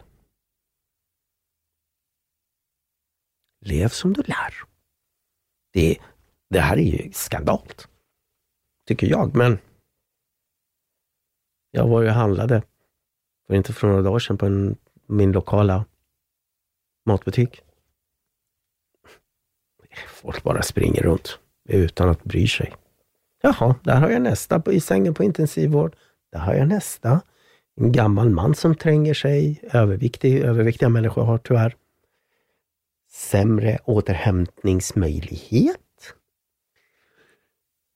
[3.68, 4.54] Lev som du lär.
[5.74, 5.98] Det,
[6.50, 7.88] det här är ju skandalt,
[8.88, 9.36] tycker jag.
[9.36, 9.60] Men
[11.72, 12.64] jag var ju handlade
[13.48, 14.76] för inte för några dagar sedan på en,
[15.08, 15.86] min lokala
[17.06, 17.62] matbutik.
[20.08, 21.40] Folk bara springer runt
[21.70, 22.74] utan att bry sig.
[23.42, 25.96] Jaha, där har jag nästa på, i sängen på intensivvård.
[26.32, 27.22] Där har jag nästa.
[27.76, 29.62] En gammal man som tränger sig.
[29.64, 31.76] Överviktig, överviktiga människor har tyvärr
[33.10, 35.80] sämre återhämtningsmöjlighet.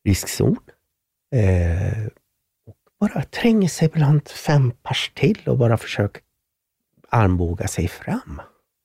[0.06, 0.58] Riskzon.
[1.36, 2.06] Eh,
[2.66, 6.24] och bara tränger sig bland fem pers till och bara försöker
[7.10, 8.42] armbåga sig fram.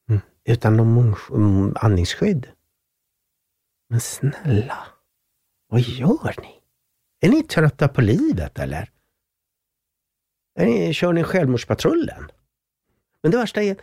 [0.09, 0.21] Mm.
[0.45, 2.49] Utan någon andningsskydd.
[3.89, 4.87] Men snälla,
[5.69, 6.61] vad gör ni?
[7.21, 8.91] Är ni trötta på livet eller?
[10.55, 12.31] Är ni, kör ni självmordspatrullen?
[13.23, 13.77] Men det värsta är,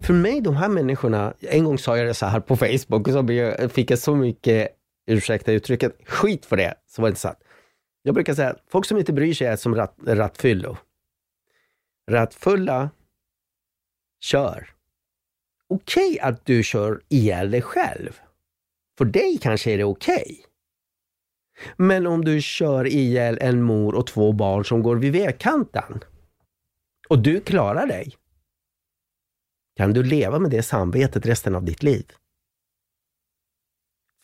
[0.00, 3.12] för mig, de här människorna, en gång sa jag det så här på Facebook och
[3.12, 4.68] så fick jag så mycket,
[5.06, 7.38] ursäkta uttrycket, skit för det, så var det inte sant.
[8.02, 10.76] Jag brukar säga att folk som inte bryr sig är som rat, rattfyllo.
[12.10, 12.90] Rattfulla
[14.20, 14.70] kör.
[15.68, 18.20] Okej okay att du kör ihjäl dig själv.
[18.98, 20.24] För dig kanske är det okej.
[20.24, 20.36] Okay.
[21.76, 26.00] Men om du kör ihjäl en mor och två barn som går vid vägkanten
[27.08, 28.14] och du klarar dig,
[29.80, 32.12] kan du leva med det samvetet resten av ditt liv?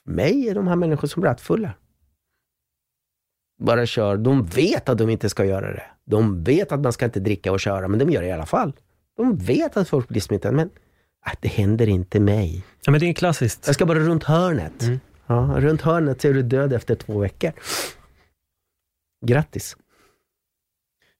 [0.04, 1.72] För mig är de här människor som rattfulla.
[3.58, 4.16] Bara kör.
[4.16, 5.82] De vet att de inte ska göra det.
[6.04, 8.46] De vet att man ska inte dricka och köra, men de gör det i alla
[8.46, 8.72] fall.
[9.16, 10.70] De vet att folk blir smittade, men
[11.20, 12.64] att det händer inte mig.
[12.84, 13.66] Ja, men det är klassiskt.
[13.66, 14.82] Jag ska bara runt hörnet.
[14.82, 15.00] Mm.
[15.26, 17.52] Ja, runt hörnet så är du död efter två veckor.
[19.26, 19.76] Grattis!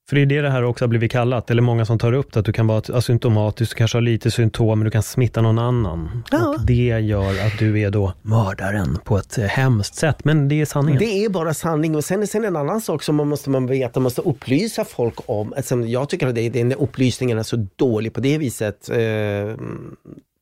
[0.09, 2.33] För det är det det här också har blivit kallat, eller många som tar upp
[2.33, 5.43] det, att du kan vara asymptomatisk, du kanske har lite symptom, men du kan smitta
[5.43, 6.25] någon annan.
[6.31, 6.49] Ja.
[6.49, 10.65] Och det gör att du är då mördaren på ett hemskt sätt, men det är
[10.65, 10.99] sanningen.
[10.99, 11.97] Det är bara sanning.
[11.97, 15.15] Och sen, sen en annan sak som man måste man veta, man måste upplysa folk
[15.27, 15.53] om.
[15.57, 18.91] Alltså, jag tycker att det, den upplysningen är så dålig på det viset.
[18.91, 18.97] Eh,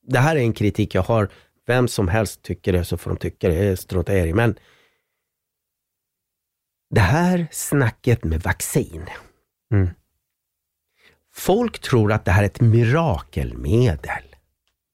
[0.07, 1.29] det här är en kritik jag har.
[1.67, 3.55] Vem som helst tycker det så får de tycka det,
[4.19, 4.33] jag i.
[4.33, 4.55] Men
[6.95, 9.03] det här snacket med vaccin.
[9.73, 9.89] Mm.
[11.33, 14.25] Folk tror att det här är ett mirakelmedel.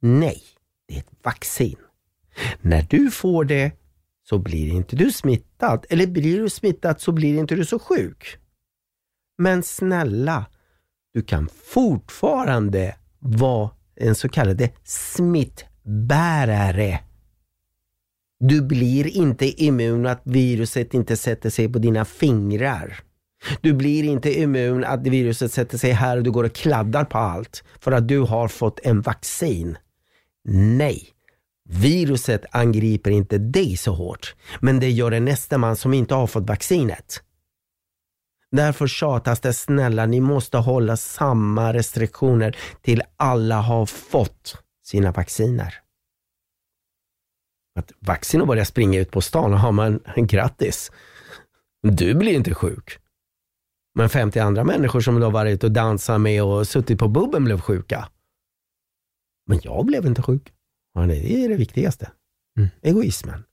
[0.01, 0.43] Nej,
[0.89, 1.77] det är ett vaccin.
[2.61, 3.73] När du får det
[4.23, 5.87] så blir inte du smittad.
[5.91, 8.37] Eller blir du smittad så blir inte du så sjuk.
[9.39, 10.47] Men snälla,
[11.13, 17.01] du kan fortfarande vara en så kallad smittbärare.
[18.39, 23.01] Du blir inte immun att viruset inte sätter sig på dina fingrar.
[23.61, 27.19] Du blir inte immun att viruset sätter sig här och du går och kladdar på
[27.19, 29.79] allt för att du har fått en vaccin.
[30.45, 31.09] Nej,
[31.69, 36.27] viruset angriper inte dig så hårt, men det gör en nästa man som inte har
[36.27, 37.23] fått vaccinet.
[38.53, 45.75] Därför tjatas det, snälla, ni måste hålla samma restriktioner till alla har fått sina vacciner.
[47.79, 50.91] Att vaccin och börja springa ut på stan, har man grattis.
[51.83, 53.00] Du blir inte sjuk.
[53.95, 57.61] Men 50 andra människor som då varit och dansat med och suttit på bubben blev
[57.61, 58.09] sjuka.
[59.47, 60.53] Men jag blev inte sjuk.
[60.95, 62.11] Det är det viktigaste.
[62.59, 62.69] Mm.
[62.83, 63.45] Egoismen.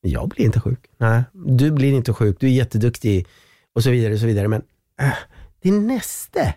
[0.00, 0.90] Jag blir inte sjuk.
[0.96, 2.36] Nej, du blir inte sjuk.
[2.40, 3.26] Du är jätteduktig
[3.72, 4.12] och så vidare.
[4.12, 4.48] Och så vidare.
[4.48, 4.62] Men
[5.00, 5.12] äh,
[5.62, 6.54] din näste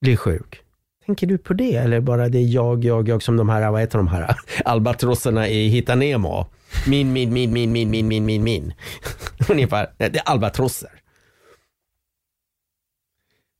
[0.00, 0.62] blir sjuk.
[1.06, 1.76] Tänker du på det?
[1.76, 5.48] Eller bara det är jag, jag, jag som de här, vad heter de här albatrosserna
[5.48, 6.46] i Hitta Nemo?
[6.86, 8.74] Min, min, min, min, min, min, min, min.
[9.48, 9.92] Ungefär.
[9.98, 11.01] Det är albatrosser.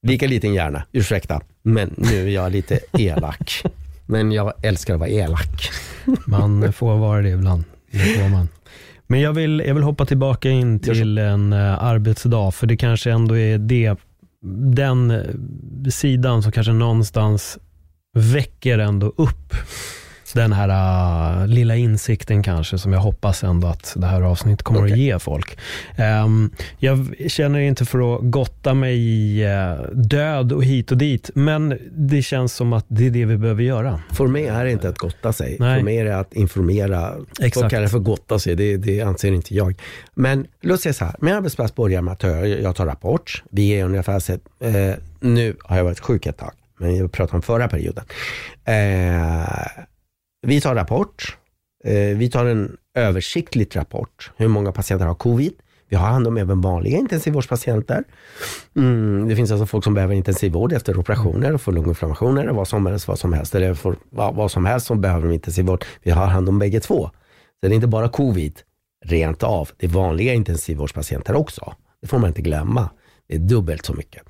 [0.02, 1.40] Lika liten hjärna, ursäkta.
[1.62, 3.62] Men nu är jag lite elak.
[4.06, 5.70] Men jag älskar att vara elak.
[6.26, 7.64] Man får vara det ibland.
[7.90, 8.48] Det får man.
[9.06, 13.10] Men jag vill, jag vill hoppa tillbaka in till en uh, arbetsdag, för det kanske
[13.10, 13.96] ändå är det,
[14.74, 17.58] den uh, sidan som kanske någonstans
[18.14, 19.54] väcker ändå upp
[20.34, 20.68] den här
[21.42, 24.92] uh, lilla insikten kanske som jag hoppas ändå att det här avsnittet kommer okay.
[24.92, 25.58] att ge folk.
[26.24, 31.30] Um, jag känner inte för att gotta mig i uh, död och hit och dit,
[31.34, 34.00] men det känns som att det är det vi behöver göra.
[34.12, 35.78] För mig är det inte att gotta sig, Nej.
[35.78, 37.14] för mig är det att informera.
[37.30, 37.54] Exakt.
[37.54, 39.80] Folk kallar det för gotta sig, det, det anser inte jag.
[40.14, 43.42] Men låt säga så här, min arbetsplats börjar med att jag, jag tar rapport.
[43.50, 47.34] Vi är ungefär sett, eh, nu har jag varit sjuk ett tag, men jag pratar
[47.34, 48.04] om förra perioden.
[48.64, 49.82] Eh,
[50.42, 51.36] vi tar rapport.
[51.84, 54.30] Eh, vi tar en översiktlig rapport.
[54.36, 55.52] Hur många patienter har covid?
[55.88, 58.04] Vi har hand om även vanliga intensivvårdspatienter.
[58.76, 62.68] Mm, det finns alltså folk som behöver intensivvård efter operationer och får lunginflammationer och vad
[62.68, 65.84] som helst, vad som helst, eller för, vad, vad som helst som behöver intensivvård.
[66.02, 67.10] Vi har hand om bägge två.
[67.60, 68.60] Så det är inte bara covid,
[69.04, 69.70] rent av.
[69.76, 71.74] Det är vanliga intensivvårdspatienter också.
[72.00, 72.90] Det får man inte glömma.
[73.28, 74.22] Det är dubbelt så mycket.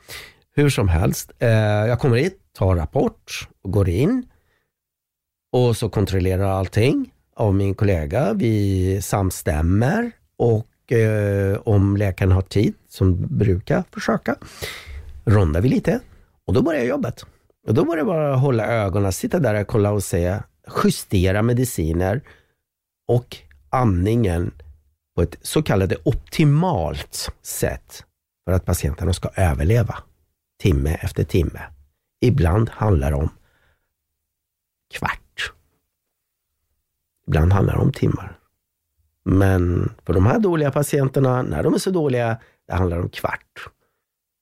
[0.54, 4.24] Hur som helst, eh, jag kommer hit, tar rapport och går in
[5.52, 8.32] och så kontrollerar allting av min kollega.
[8.32, 14.36] Vi samstämmer och eh, om läkaren har tid, som brukar försöka,
[15.24, 16.00] rondar vi lite
[16.46, 17.26] och då börjar jobbet.
[17.66, 20.38] Och då börjar jag bara hålla ögonen, sitta där och kolla och se,
[20.84, 22.20] justera mediciner
[23.08, 23.36] och
[23.70, 24.50] andningen
[25.16, 28.04] på ett så kallat optimalt sätt
[28.44, 29.98] för att patienterna ska överleva
[30.62, 31.60] timme efter timme.
[32.20, 33.28] Ibland handlar det om
[34.94, 35.21] kvart.
[37.32, 38.38] Ibland handlar det om timmar.
[39.24, 43.68] Men för de här dåliga patienterna, när de är så dåliga, det handlar om kvart.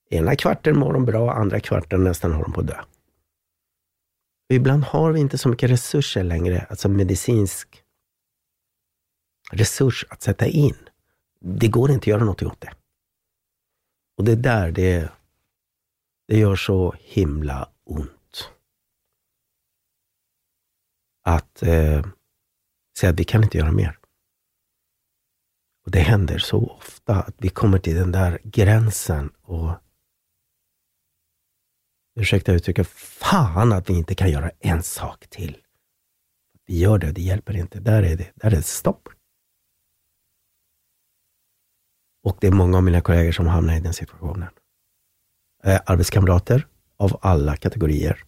[0.09, 2.81] Ena kvarten mår de bra, andra kvarten nästan har de på att dö.
[4.49, 7.83] Ibland har vi inte så mycket resurser längre, alltså medicinsk
[9.51, 10.89] resurs att sätta in.
[11.39, 12.73] Det går inte att göra något åt det.
[14.17, 15.11] Och det där det,
[16.27, 18.49] det gör så himla ont.
[21.23, 22.05] Att eh,
[22.97, 23.97] säga att vi kan inte göra mer.
[25.85, 29.71] Och det händer så ofta att vi kommer till den där gränsen och
[32.15, 35.57] ursäkta uttrycket, fan att vi inte kan göra en sak till.
[36.65, 37.79] Vi gör det, det hjälper inte.
[37.79, 39.09] Där är det, där är det stopp.
[42.23, 44.49] Och det är många av mina kollegor som hamnar i den situationen.
[45.63, 46.67] Eh, arbetskamrater
[46.97, 48.23] av alla kategorier,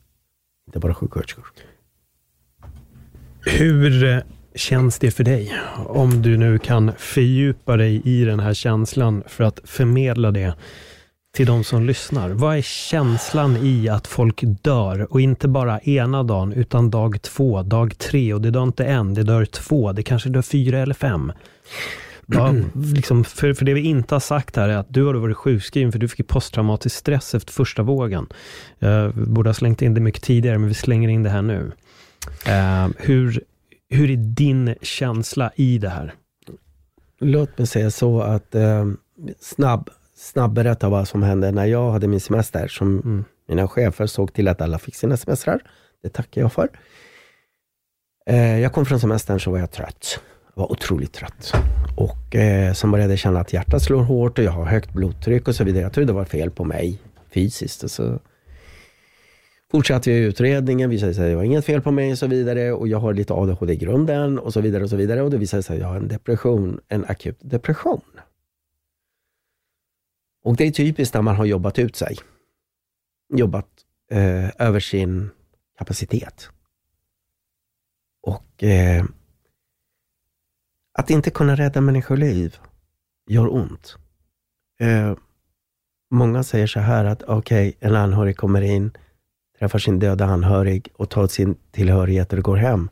[0.67, 1.45] inte bara sjuksköterskor.
[3.45, 4.23] Hur eh,
[4.55, 5.55] känns det för dig?
[5.87, 10.53] Om du nu kan fördjupa dig i den här känslan för att förmedla det
[11.35, 12.29] till de som lyssnar.
[12.29, 17.63] Vad är känslan i att folk dör och inte bara ena dagen utan dag två,
[17.63, 20.93] dag tre och det dör inte en, det dör två, det kanske dör fyra eller
[20.93, 21.31] fem.
[22.25, 22.53] Ja,
[22.95, 25.91] liksom, för, för det vi inte har sagt här är att du har varit sjukskriven
[25.91, 28.27] för du fick posttraumatisk stress efter första vågen.
[28.79, 31.41] Eh, Jag borde ha slängt in det mycket tidigare, men vi slänger in det här
[31.41, 31.71] nu.
[32.47, 33.43] Uh, hur,
[33.93, 36.13] hur är din känsla i det här?
[37.19, 38.85] Låt mig säga så att eh,
[39.39, 42.67] snabb, snabb berätta vad som hände när jag hade min semester.
[42.67, 43.25] Som mm.
[43.47, 45.61] Mina chefer såg till att alla fick sina semestrar.
[46.03, 46.69] Det tackar jag för.
[48.25, 50.19] Eh, jag kom från semestern så var jag trött.
[50.55, 51.53] Jag var otroligt trött.
[51.97, 55.47] Och eh, sen började jag känna att hjärtat slår hårt och jag har högt blodtryck
[55.47, 55.83] och så vidare.
[55.83, 56.99] Jag trodde det var fel på mig
[57.33, 57.83] fysiskt.
[57.83, 58.19] Och så
[59.73, 62.71] fortsatte jag utredningen, visade sig att det var inget fel på mig och så vidare.
[62.71, 65.21] Och jag har lite ADHD i grunden och så vidare och så vidare.
[65.21, 68.01] Och det visade sig att jag har en depression, en akut depression.
[70.43, 72.17] Och det är typiskt när man har jobbat ut sig.
[73.33, 73.67] Jobbat
[74.11, 75.29] eh, över sin
[75.77, 76.49] kapacitet.
[78.21, 79.05] Och eh,
[80.93, 82.57] att inte kunna rädda människoliv
[83.27, 83.97] gör ont.
[84.79, 85.15] Eh,
[86.11, 88.91] många säger så här att okej, okay, en anhörig kommer in,
[89.59, 92.89] träffar sin döda anhörig och tar sin tillhörighet och går hem.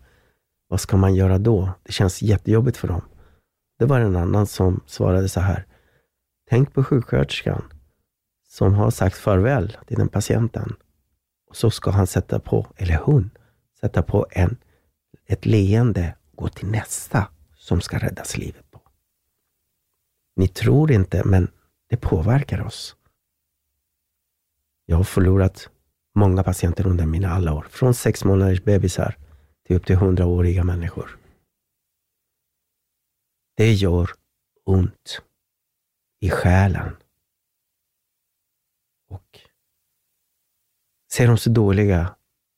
[0.68, 1.70] Vad ska man göra då?
[1.84, 3.02] Det känns jättejobbigt för dem.
[3.80, 5.66] Det var en annan som svarade så här.
[6.50, 7.64] Tänk på sjuksköterskan
[8.48, 10.76] som har sagt farväl till den patienten.
[11.50, 13.30] Och så ska han sätta på, eller hon,
[13.80, 14.58] sätta på en,
[15.26, 18.82] ett leende och gå till nästa som ska räddas livet på.
[20.36, 21.52] Ni tror inte, men
[21.90, 22.96] det påverkar oss.
[24.86, 25.70] Jag har förlorat
[26.16, 27.68] många patienter under mina alla år.
[27.70, 29.18] Från sex månaders bebisar
[29.68, 31.18] till upp till hundraåriga människor.
[33.58, 34.10] Det gör
[34.66, 35.22] ont
[36.20, 36.96] i själen.
[39.10, 39.40] Och
[41.14, 42.16] ser de så dåliga,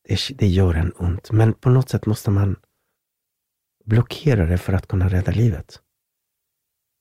[0.08, 1.32] det, det gör en ont.
[1.32, 2.56] Men på något sätt måste man
[3.86, 5.82] blockera det för att kunna rädda livet.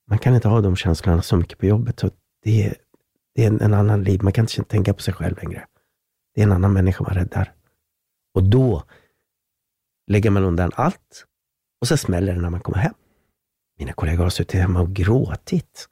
[0.09, 2.01] Man kan inte ha de känslorna så mycket på jobbet.
[2.01, 2.11] Så
[2.43, 2.77] det, är,
[3.35, 4.23] det är en annan liv.
[4.23, 5.67] Man kan inte tänka på sig själv längre.
[6.35, 7.53] Det är en annan människa man räddar.
[8.35, 8.83] Och då
[10.07, 11.27] lägger man undan allt
[11.81, 12.95] och så smäller det när man kommer hem.
[13.79, 15.89] Mina kollegor har suttit hemma och gråtit.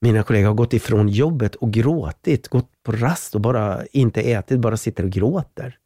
[0.00, 4.60] Mina kollegor har gått ifrån jobbet och gråtit, gått på rast och bara inte ätit,
[4.60, 5.78] bara sitter och gråter.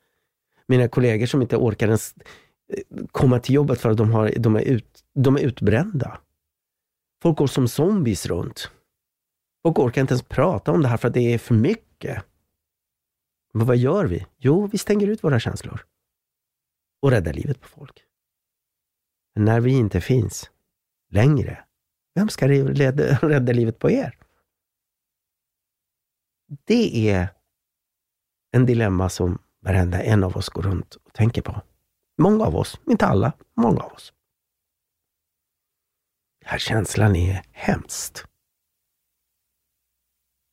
[0.69, 2.15] Mina kollegor som inte orkar ens
[2.73, 6.19] eh, komma till jobbet för att de, har, de, är, ut, de är utbrända.
[7.23, 8.71] Folk går som zombies runt.
[9.63, 12.25] Folk orkar inte ens prata om det här för att det är för mycket.
[13.57, 14.27] Men vad gör vi?
[14.37, 15.87] Jo, vi stänger ut våra känslor
[17.03, 18.05] och räddar livet på folk.
[19.35, 20.51] Men när vi inte finns
[21.11, 21.65] längre,
[22.15, 22.49] vem ska
[23.23, 24.19] rädda livet på er?
[26.65, 27.29] Det är
[28.51, 31.63] en dilemma som varenda en av oss går runt och tänker på.
[32.19, 34.13] Många av oss, inte alla, många av oss.
[36.41, 38.25] Den här känslan är hemskt.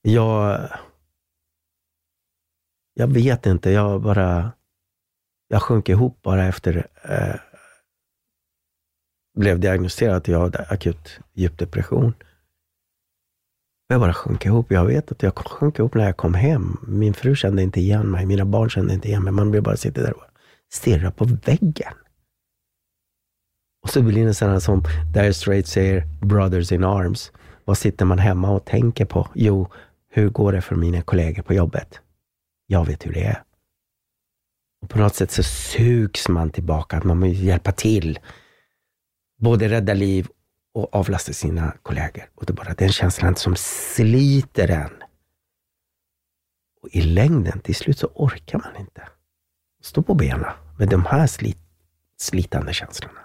[0.01, 0.69] Jag...
[2.93, 4.51] Jag vet inte, jag bara...
[5.47, 6.87] Jag sjönk ihop bara efter...
[7.03, 7.35] Eh,
[9.37, 12.13] blev diagnostiserad att jag hade akut djup depression.
[13.87, 14.71] Jag bara sjönk ihop.
[14.71, 16.77] Jag vet att jag sjönk ihop när jag kom hem.
[16.87, 19.33] Min fru kände inte igen mig, mina barn kände inte igen mig.
[19.33, 20.23] Man blir bara sitta där och
[20.73, 21.93] stirra på väggen.
[23.83, 24.83] Och så blir det sådana som
[25.13, 27.31] Dire Straits säger, Brothers in Arms.
[27.65, 29.27] Vad sitter man hemma och tänker på?
[29.33, 29.67] Jo,
[30.09, 31.99] hur går det för mina kollegor på jobbet?
[32.67, 33.43] Jag vet hur det är.
[34.81, 38.19] Och på något sätt så sugs man tillbaka, att man vill hjälpa till.
[39.37, 40.27] Både rädda liv
[40.73, 42.29] och avlasta sina kollegor.
[42.35, 45.03] Och det är bara den känslan som sliter en.
[46.81, 49.01] Och i längden, till slut så orkar man inte
[49.81, 51.57] stå på benen med de här slit,
[52.17, 53.19] slitande känslorna.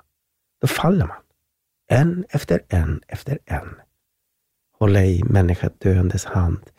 [0.61, 1.23] Då faller man.
[1.89, 3.75] En efter en efter en.
[4.79, 6.71] Hålla i människa döendes hand.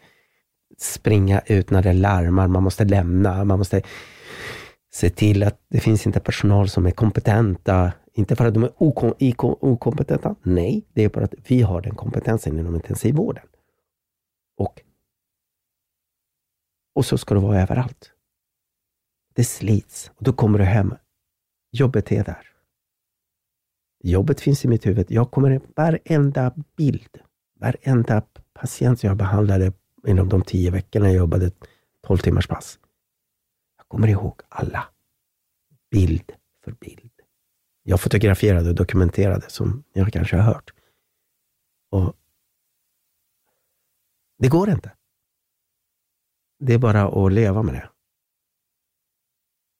[0.79, 2.47] Springa ut när det larmar.
[2.47, 3.45] Man måste lämna.
[3.45, 3.81] Man måste
[4.91, 7.91] se till att det finns inte personal som är kompetenta.
[8.13, 10.35] Inte för att de är okom okompetenta.
[10.43, 13.43] Nej, det är bara att vi har den kompetensen inom intensivvården.
[14.57, 14.81] Och,
[16.95, 18.11] och så ska det vara överallt.
[19.33, 20.95] Det slits och då kommer du hem.
[21.71, 22.47] Jobbet är där.
[24.03, 25.11] Jobbet finns i mitt huvud.
[25.11, 27.19] Jag kommer varenda bild,
[27.59, 28.23] varenda
[28.53, 29.73] patient jag behandlade
[30.09, 31.51] inom de tio veckorna jag jobbade
[32.07, 32.79] 12 timmars pass.
[33.77, 34.89] Jag kommer ihåg alla.
[35.91, 36.31] Bild
[36.63, 37.11] för bild.
[37.83, 40.73] Jag fotograferade och dokumenterade, som jag kanske har hört.
[41.91, 42.15] Och
[44.39, 44.91] Det går inte.
[46.59, 47.89] Det är bara att leva med det.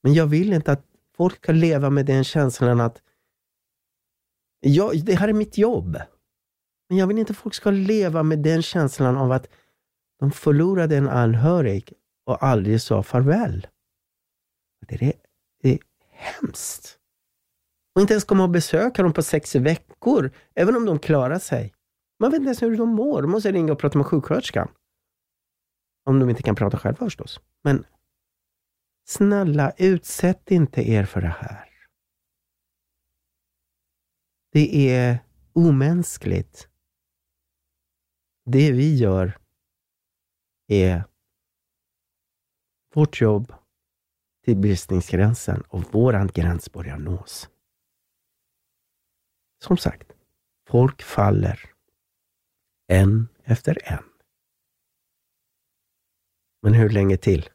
[0.04, 0.86] Men jag vill inte att
[1.18, 3.02] folk ska leva med den känslan att
[4.60, 5.98] jag, det här är mitt jobb.
[6.90, 9.48] Men jag vill inte att folk ska leva med den känslan av att
[10.20, 11.94] de förlorade en anhörig
[12.26, 13.68] och aldrig sa farväl.
[14.88, 15.14] Det är,
[15.62, 17.00] det är hemskt.
[17.96, 21.74] Och inte ens komma och besöka dem på sex veckor, även om de klarar sig.
[22.20, 23.22] Man vet inte ens hur de mår.
[23.22, 24.72] De måste ringa och prata med sjuksköterskan.
[26.06, 27.40] Om de inte kan prata själva förstås.
[27.64, 27.86] Men
[29.08, 31.70] snälla, utsätt inte er för det här.
[34.52, 35.20] Det är
[35.54, 36.68] omänskligt.
[38.46, 39.39] Det vi gör
[40.70, 41.04] är
[42.94, 43.54] vårt jobb
[44.46, 47.50] till bristningsgränsen och våran gräns börjar nås.
[49.64, 50.12] Som sagt,
[50.68, 51.70] folk faller.
[52.88, 54.04] En efter en.
[56.62, 57.50] Men hur länge till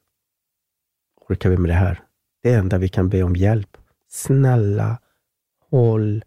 [1.17, 2.05] orkar vi med det här?
[2.43, 3.77] Det enda vi kan be om hjälp.
[4.09, 5.01] Snälla,
[5.71, 6.25] håll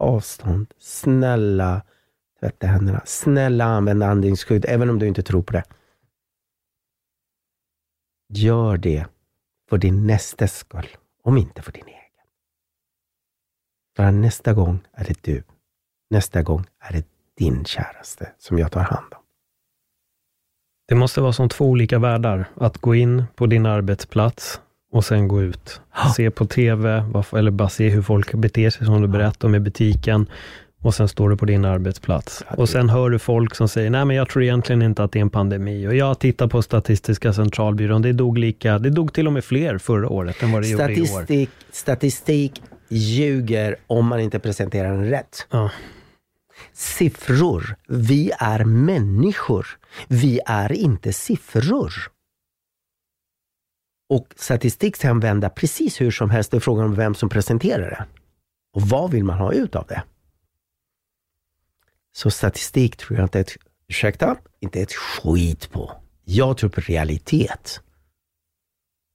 [0.00, 0.74] avstånd.
[0.78, 1.82] Snälla,
[2.40, 3.02] tvätta händerna.
[3.04, 5.64] Snälla, använd andningsskydd, även om du inte tror på det.
[8.32, 9.06] Gör det
[9.68, 10.86] för din nästes skull,
[11.22, 12.26] om inte för din egen.
[13.96, 15.42] För nästa gång är det du.
[16.10, 17.06] Nästa gång är det
[17.38, 19.22] din käraste som jag tar hand om.
[20.88, 22.50] Det måste vara som två olika världar.
[22.54, 24.60] Att gå in på din arbetsplats
[24.92, 25.80] och sen gå ut.
[26.16, 29.60] Se på TV, eller bara se hur folk beter sig, som du berättade om i
[29.60, 30.30] butiken.
[30.82, 32.44] Och sen står du på din arbetsplats.
[32.56, 35.18] Och sen hör du folk som säger, nej men jag tror egentligen inte att det
[35.18, 35.88] är en pandemi.
[35.88, 39.78] Och jag tittar på Statistiska centralbyrån, det dog lika, det dog till och med fler
[39.78, 41.48] förra året än vad det statistik, gjorde i år.
[41.70, 45.46] Statistik ljuger om man inte presenterar den rätt.
[45.50, 45.70] Ja.
[46.72, 47.76] Siffror.
[47.88, 49.66] Vi är människor.
[50.08, 51.92] Vi är inte siffror.
[54.10, 56.50] Och statistik kan vända precis hur som helst.
[56.50, 58.04] Det är frågan om vem som presenterar det.
[58.76, 60.02] Och vad vill man ha ut av det?
[62.22, 63.56] Så statistik tror jag inte ett,
[63.88, 65.92] ursäkta, inte ett skit på.
[66.24, 67.80] Jag tror på realitet.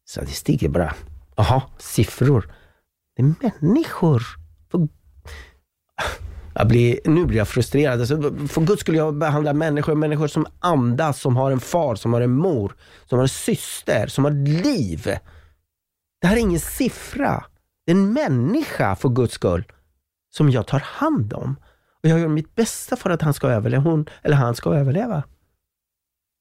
[0.10, 0.95] Statistik är bara,
[1.36, 2.53] aha, siffror.
[3.16, 4.24] Det är människor.
[4.72, 4.88] För,
[6.53, 7.99] jag blir, nu blir jag frustrerad.
[7.99, 12.14] Alltså, för guds skull, jag behandlar människor, människor som andas, som har en far, som
[12.14, 12.76] har en mor,
[13.06, 15.03] som har en syster, som har liv.
[16.22, 17.45] Det här är ingen siffra.
[17.86, 19.64] Det är en människa, för guds skull,
[20.30, 21.56] som jag tar hand om.
[22.06, 25.24] Och jag gör mitt bästa för att han ska överleva, hon eller han ska överleva.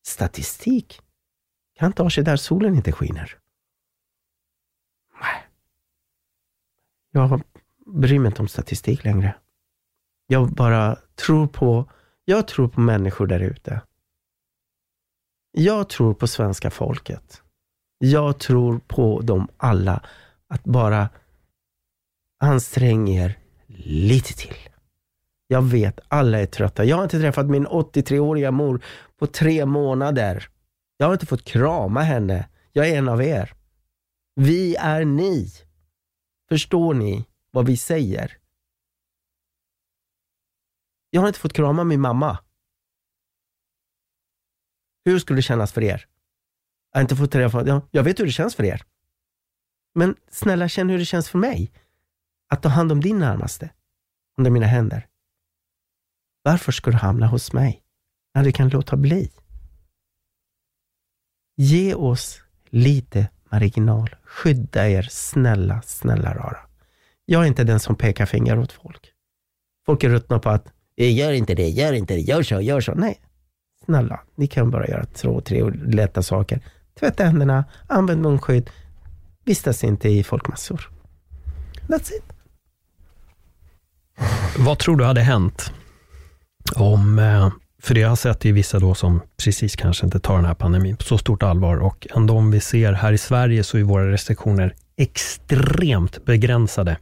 [0.07, 1.01] Statistik
[1.79, 3.39] kan ta sig där solen inte skiner.
[5.21, 5.47] Nej.
[7.11, 7.43] Jag
[7.87, 9.37] bryr mig inte om statistik längre.
[10.27, 11.91] Jag bara tror på,
[12.25, 13.81] jag tror på människor där ute.
[15.53, 17.43] Jag tror på svenska folket.
[17.99, 20.05] Jag tror på dem alla.
[20.49, 21.09] Att bara
[22.41, 23.39] ansträng er
[23.77, 24.74] lite till.
[25.47, 26.85] Jag vet, alla är trötta.
[26.85, 28.85] Jag har inte träffat min 83-åriga mor
[29.17, 30.49] på tre månader.
[30.97, 32.49] Jag har inte fått krama henne.
[32.73, 33.55] Jag är en av er.
[34.35, 35.53] Vi är ni.
[36.49, 38.39] Förstår ni vad vi säger?
[41.11, 42.39] Jag har inte fått krama min mamma.
[45.05, 46.07] Hur skulle det kännas för er?
[46.93, 48.83] Jag har inte fått träffa, ja, jag vet hur det känns för er.
[49.95, 51.73] Men snälla känn hur det känns för mig.
[52.49, 53.71] Att ta hand om din närmaste.
[54.39, 55.09] Under mina händer.
[56.47, 57.83] Varför ska du hamna hos mig?
[58.35, 59.31] När du kan låta bli.
[61.57, 64.15] Ge oss lite marginal.
[64.25, 66.59] Skydda er, snälla, snälla rara.
[67.25, 69.13] Jag är inte den som pekar finger åt folk.
[69.87, 70.67] Folk är ruttna på att,
[70.97, 72.95] eh, gör inte det, gör inte det, gör så, gör så.
[72.95, 73.21] Nej,
[73.85, 76.61] snälla, ni kan bara göra två, tre lätta saker.
[77.01, 78.71] Tvätta händerna, använd munskydd,
[79.45, 80.91] vistas inte i folkmassor.
[81.87, 82.25] That's it.
[84.59, 85.73] Vad tror du hade hänt
[86.75, 87.49] om, eh,
[87.83, 90.55] för det jag har sett i vissa då som precis kanske inte tar den här
[90.55, 93.83] pandemin på så stort allvar och ändå om vi ser här i Sverige så är
[93.83, 96.97] våra restriktioner extremt begränsade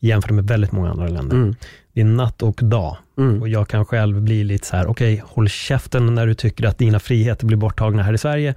[0.00, 1.36] jämfört med väldigt många andra länder.
[1.36, 1.54] Mm.
[1.94, 3.40] Det är natt och dag Mm.
[3.42, 6.78] och jag kan själv bli lite så här, okej, håll käften när du tycker att
[6.78, 8.54] dina friheter blir borttagna här i Sverige.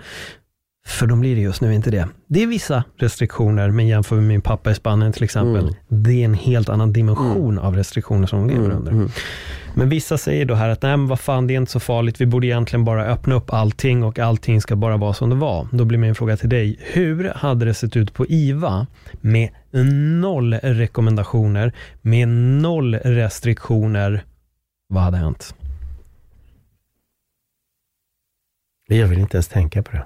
[0.88, 2.08] För de blir det just nu inte det.
[2.28, 6.04] Det är vissa restriktioner, men jämför med min pappa i Spanien till exempel, Mm.
[6.04, 9.10] det är en helt annan dimension av restriktioner som de lever under.
[9.78, 12.22] Men vissa säger då här att nej men vad fan, det är inte så farligt,
[12.22, 15.68] vi borde egentligen bara öppna upp allting och allting ska bara vara som det var.
[15.72, 18.88] Då blir min fråga till dig, hur hade det sett ut på IVA
[19.22, 19.50] med
[20.22, 24.24] noll rekommendationer, med noll restriktioner?
[24.88, 25.56] Vad hade hänt?
[28.88, 30.06] Jag vill inte ens tänka på det.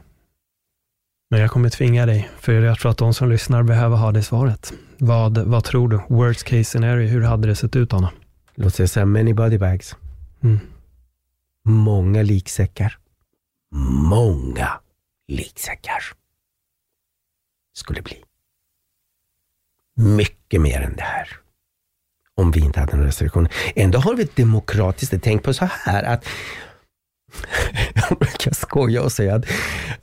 [1.32, 4.24] Men jag kommer tvinga dig, för jag tror att de som lyssnar behöver ha det
[4.24, 4.74] svaret.
[4.97, 6.01] Vad, vad tror du?
[6.09, 8.11] Worst case scenario, hur hade det sett ut Anna?
[8.62, 9.95] Låt säga så här, many body bags.
[10.43, 10.60] Mm.
[11.64, 12.97] Många liksäckar.
[14.10, 14.70] Många
[15.28, 16.03] liksäckar.
[17.74, 18.24] Skulle bli.
[19.95, 21.30] Mycket mer än det här.
[22.36, 23.51] Om vi inte hade några restriktioner.
[23.76, 26.26] Ändå har vi ett demokratiskt, tänk på så här att
[27.93, 29.45] jag brukar skoja och säga att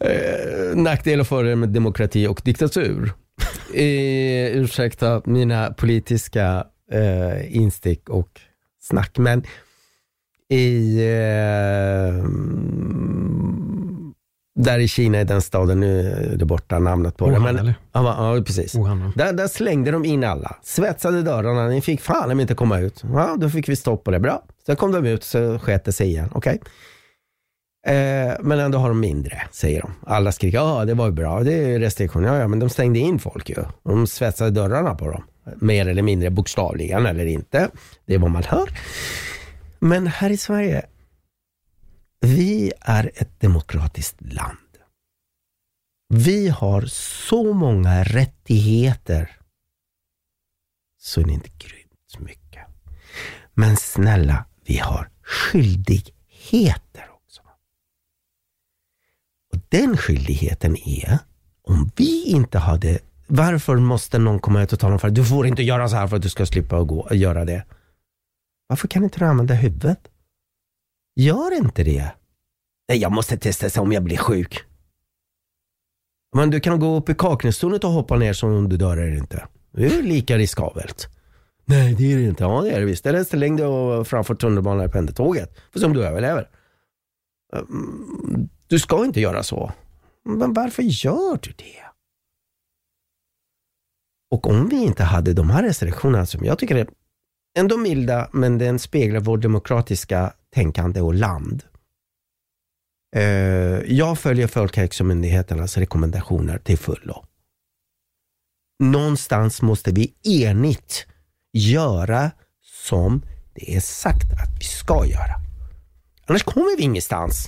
[0.01, 3.13] eh, nackdel och fördel med demokrati och diktatur.
[3.75, 8.41] Eh, ursäkta mina politiska eh, instick och
[8.89, 9.43] snack, men
[10.49, 12.25] i eh,
[14.59, 17.31] där i Kina, i den staden, nu är det borta namnet på det.
[17.31, 17.75] Wuhan, Men, eller?
[17.93, 18.75] ja, ja, precis.
[18.75, 19.13] Wuhan.
[19.17, 20.57] Där, där slängde de in alla.
[20.63, 23.05] Svetsade dörrarna, ni fick fan inte komma ut.
[23.13, 24.21] Ja, då fick vi stopp på det.
[24.21, 24.43] Bra.
[24.67, 26.31] Sen kom de ut, så sket det sig igen.
[26.33, 26.61] Okej.
[27.87, 29.91] Eh, men ändå har de mindre, säger de.
[30.07, 32.29] Alla skriker, ja det var ju bra, det är restriktioner.
[32.29, 33.57] Ja, ja, men de stängde in folk ju.
[33.83, 35.23] De svetsade dörrarna på dem.
[35.57, 37.71] Mer eller mindre bokstavligen eller inte.
[38.05, 38.71] Det är vad man hör.
[39.79, 40.87] Men här i Sverige,
[42.21, 44.59] vi är ett demokratiskt land.
[46.09, 49.37] Vi har så många rättigheter
[50.99, 52.65] så är det inte grymt mycket.
[53.55, 57.43] Men snälla, vi har skyldigheter också.
[59.53, 61.19] Och den skyldigheten är,
[61.63, 65.25] om vi inte hade, varför måste någon komma ut och tala om för dig, du
[65.25, 67.65] får inte göra så här för att du ska slippa att gå, göra det.
[68.69, 70.09] Varför kan inte du använda huvudet?
[71.17, 72.11] Gör inte det.
[72.89, 74.65] Nej, jag måste testa sig om jag blir sjuk.
[76.37, 79.17] Men du kan gå upp i Kaknästornet och hoppa ner som om du dör eller
[79.17, 79.47] inte.
[79.73, 81.09] Det är lika riskabelt.
[81.65, 82.45] Nej, det är det inte.
[82.45, 83.07] Ja, det är det visst.
[83.07, 85.57] Eller ställ dig och framför tunnelbanan eller pendeltåget.
[85.73, 86.49] För som du överlever.
[87.57, 89.73] Ehm, du ska inte göra så.
[90.25, 91.86] Men varför gör du det?
[94.31, 96.89] Och om vi inte hade de här restriktionerna som jag tycker är
[97.59, 101.65] ändå milda, men den speglar vår demokratiska tänkande och land.
[103.17, 103.23] Eh,
[103.93, 107.25] jag följer Folkhälsomyndigheternas rekommendationer till fullo.
[108.83, 111.07] Någonstans måste vi enigt
[111.53, 112.31] göra
[112.63, 113.23] som
[113.55, 115.35] det är sagt att vi ska göra.
[116.27, 117.47] Annars kommer vi ingenstans.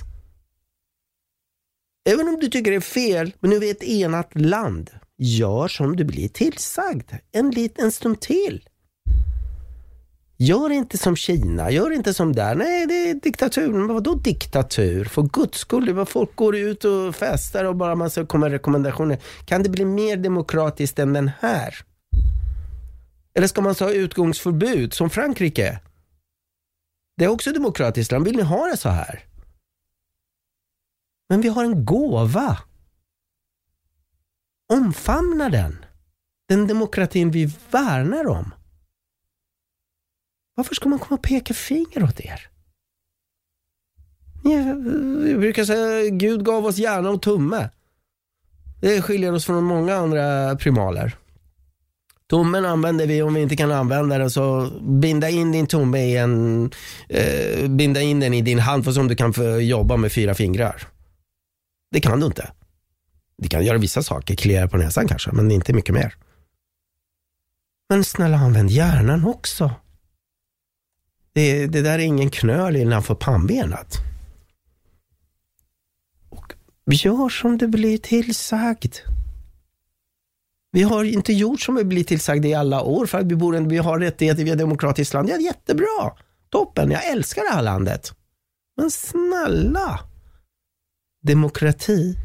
[2.09, 4.98] Även om du tycker det är fel, men nu är vi ett enat land.
[5.21, 8.69] Gör som du blir tillsagd en liten stund till.
[10.37, 12.55] Gör inte som Kina, gör inte som där.
[12.55, 13.73] Nej, det är diktatur.
[13.73, 15.05] Men vadå diktatur?
[15.05, 19.19] För guds skull, det var folk går ut och festar och bara man kommer rekommendationer.
[19.45, 21.75] Kan det bli mer demokratiskt än den här?
[23.33, 25.79] Eller ska man ha utgångsförbud som Frankrike?
[27.17, 28.25] Det är också demokratiskt land.
[28.25, 29.23] Vill ni ha det så här?
[31.29, 32.57] Men vi har en gåva.
[34.73, 35.85] Omfamna den.
[36.47, 38.53] Den demokratin vi värnar om.
[40.55, 42.47] Varför ska man komma och peka finger åt er?
[44.43, 47.69] Ni brukar säga Gud gav oss hjärna och tumme.
[48.81, 51.15] Det skiljer oss från många andra primaler.
[52.29, 56.17] Tummen använder vi om vi inte kan använda den, så binda in din tumme i
[56.17, 56.71] en,
[57.09, 59.33] eh, binda in den i din hand för som du kan
[59.67, 60.87] jobba med fyra fingrar.
[61.91, 62.51] Det kan du inte.
[63.41, 66.15] Det kan göra vissa saker, klia på näsan kanske, men inte mycket mer.
[67.89, 69.71] Men snälla använd hjärnan också.
[71.33, 73.97] Det, det där är ingen knöl innanför pannbenet.
[76.29, 76.53] Och
[76.85, 78.95] gör som du blir tillsagd.
[80.71, 83.69] Vi har inte gjort som vi blir tillsagda i alla år för att vi, bor,
[83.69, 85.29] vi har rättigheter, vi är ett demokratiskt land.
[85.29, 86.11] Ja, jättebra.
[86.49, 88.13] Toppen, jag älskar det här landet.
[88.77, 89.99] Men snälla.
[91.21, 92.17] Demokrati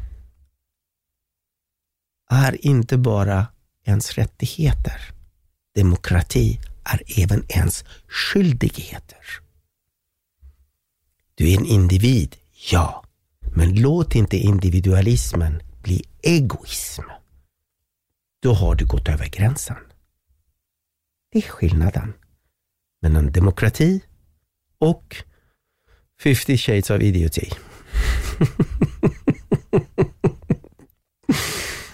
[2.29, 3.47] är inte bara
[3.85, 5.01] ens rättigheter.
[5.75, 9.25] Demokrati är även ens skyldigheter.
[11.35, 12.35] Du är en individ,
[12.71, 13.03] ja.
[13.55, 17.03] Men låt inte individualismen bli egoism.
[18.39, 19.77] Då har du gått över gränsen.
[21.31, 22.13] Det är skillnaden
[23.01, 24.01] mellan demokrati
[24.79, 25.15] och
[26.23, 27.49] 50 shades of idioti.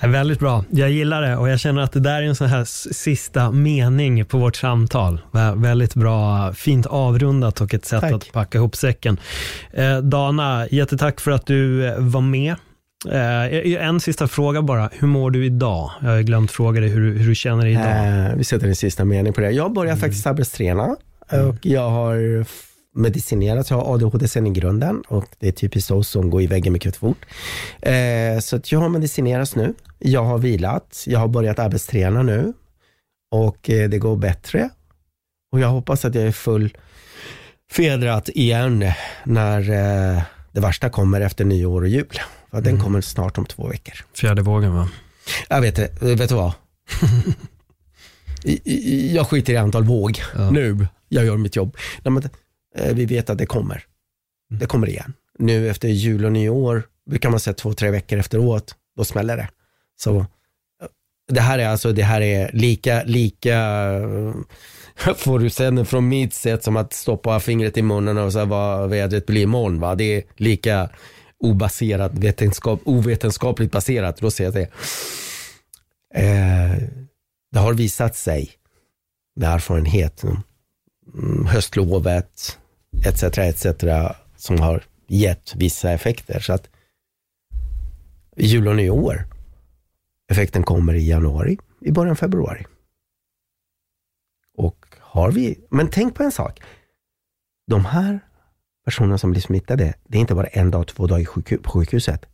[0.07, 0.65] Väldigt bra.
[0.69, 2.63] Jag gillar det och jag känner att det där är en sån här
[2.93, 5.21] sista mening på vårt samtal.
[5.55, 8.13] Väldigt bra, fint avrundat och ett sätt Tack.
[8.13, 9.19] att packa ihop säcken.
[9.73, 12.55] Eh, Dana, jättetack för att du eh, var med.
[13.09, 14.89] Eh, en sista fråga bara.
[14.93, 15.91] Hur mår du idag?
[16.01, 18.27] Jag har glömt fråga dig hur, hur du känner dig idag.
[18.27, 19.51] Eh, vi sätter en sista mening på det.
[19.51, 20.01] Jag börjar mm.
[20.01, 20.95] faktiskt arbetsträna
[21.29, 22.45] och jag har
[22.95, 26.47] medicinerat, jag har ADHD sen i grunden och det är typiskt så som går i
[26.47, 27.25] väggen mycket fort.
[27.81, 29.73] Eh, så jag har medicinerats nu.
[29.99, 32.53] Jag har vilat, jag har börjat arbetsträna nu
[33.31, 34.69] och eh, det går bättre.
[35.51, 36.77] Och jag hoppas att jag är full
[37.71, 38.85] fedrat igen
[39.23, 42.19] när eh, det värsta kommer efter nyår och jul.
[42.49, 42.63] För mm.
[42.63, 43.93] Den kommer snart om två veckor.
[44.13, 44.89] Fjärde vågen va?
[45.49, 46.53] Jag vet det, vet du vad?
[49.13, 50.51] jag skiter i antal våg ja.
[50.51, 50.87] nu.
[51.09, 51.77] Jag gör mitt jobb.
[52.03, 52.29] Nej, men,
[52.75, 53.85] vi vet att det kommer.
[54.51, 54.59] Mm.
[54.59, 55.13] Det kommer igen.
[55.39, 59.49] Nu efter jul och nyår brukar man säga två, tre veckor efteråt, då smäller det.
[60.01, 60.25] Så eh,
[61.27, 63.57] det här är alltså, det här är lika, lika
[65.17, 68.89] får du sen från mitt sätt som att stoppa fingret i munnen och säga vad
[68.89, 69.79] vädret blir imorgon.
[69.79, 69.95] Va?
[69.95, 70.89] Det är lika
[71.39, 74.17] obaserat, vetenskap, ovetenskapligt baserat.
[74.17, 74.69] Då säger jag det.
[76.19, 76.77] Eh,
[77.51, 78.51] det har visat sig
[79.35, 82.57] med erfarenhet, mm, höstlovet
[83.05, 83.23] etc.
[83.23, 83.65] etc.
[84.35, 86.39] som har gett vissa effekter.
[86.39, 86.69] Så att
[88.35, 89.27] jul och nyår,
[90.31, 92.65] effekten kommer i januari, i början av februari.
[94.57, 96.61] Och har vi, men tänk på en sak.
[97.67, 98.19] De här
[98.85, 102.25] personerna som blir smittade, det är inte bara en dag, två dagar på sjukhuset.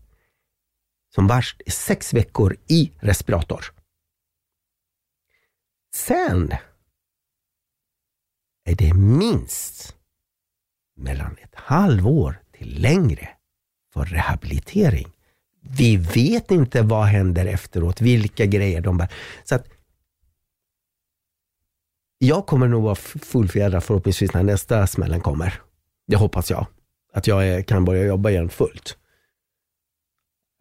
[1.16, 3.66] Som värst är sex veckor i respirator.
[5.94, 6.54] Sen
[8.66, 9.96] är det minst
[10.98, 13.30] mellan ett halvår till längre
[13.94, 15.07] för rehabilitering.
[15.61, 19.14] Vi vet inte vad händer efteråt, vilka grejer de bär.
[19.44, 19.68] Så att
[22.18, 25.61] jag kommer nog vara fullfjädrad förhoppningsvis när nästa smällen kommer.
[26.07, 26.68] Det hoppas jag.
[27.14, 28.98] Att jag kan börja jobba igen fullt.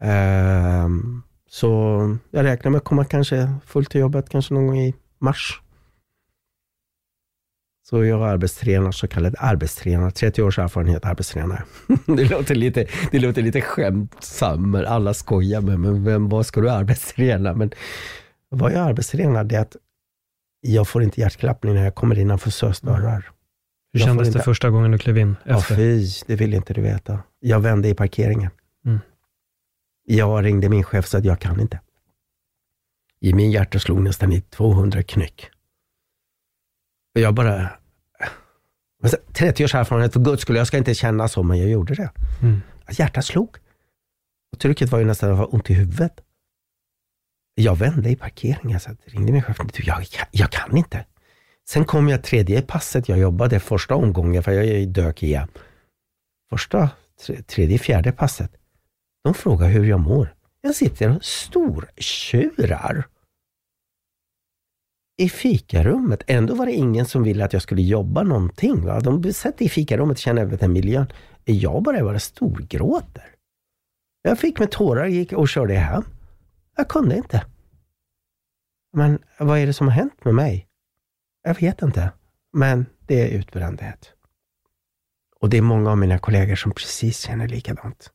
[0.03, 4.95] Um, så jag räknar med att komma kanske fullt till jobbet kanske någon gång i
[5.19, 5.61] mars.
[7.89, 10.11] Så jag är arbetstränare, så kallad arbetstränare.
[10.11, 11.63] 30 års erfarenhet arbetstränare.
[12.05, 16.69] det, låter lite, det låter lite skämtsamt, alla skojar med men vem, vad ska du
[16.69, 17.53] arbetsträna?
[17.53, 17.71] Men
[18.49, 19.75] vad jag arbetstränar, det är att
[20.61, 23.31] jag får inte hjärtklappning när jag kommer innanför SÖS dörrar.
[23.93, 25.35] Hur jag kändes det första gången du klev in?
[25.45, 25.75] Efter?
[25.75, 27.19] Ja, fy, det vill inte du veta.
[27.39, 28.51] Jag vände i parkeringen.
[28.85, 28.99] Mm.
[30.03, 31.79] Jag ringde min chef och sa att jag kan inte.
[33.19, 35.49] I min hjärta slog nästan i 200 knyck.
[37.15, 37.69] Och jag bara...
[39.33, 42.11] 30 års erfarenhet, för guds skull, jag ska inte känna så, men jag gjorde det.
[42.41, 42.61] Mm.
[42.89, 43.57] Hjärtat slog.
[44.51, 46.13] Och trycket var ju nästan var ont i huvudet.
[47.55, 49.57] Jag vände i parkeringen, så jag ringde min chef.
[49.77, 51.05] Jag, jag, jag kan inte.
[51.69, 55.47] Sen kom jag tredje passet jag jobbade första omgången, för jag dök igen.
[56.49, 56.89] Första,
[57.47, 58.51] tredje, fjärde passet.
[59.23, 60.33] De frågar hur jag mår.
[60.61, 63.07] Jag sitter och stortjurar
[65.17, 66.23] i fikarummet.
[66.27, 68.85] Ändå var det ingen som ville att jag skulle jobba någonting.
[68.85, 68.99] Va?
[68.99, 71.07] De satt i fikarummet och kände över den miljön.
[71.45, 73.35] Jag bara bara storgråter.
[74.21, 76.03] Jag fick med tårar gick och körde hem.
[76.77, 77.45] Jag kunde inte.
[78.93, 80.67] Men vad är det som har hänt med mig?
[81.43, 82.11] Jag vet inte.
[82.53, 84.13] Men det är utbrändhet.
[85.39, 88.11] Och det är många av mina kollegor som precis känner likadant.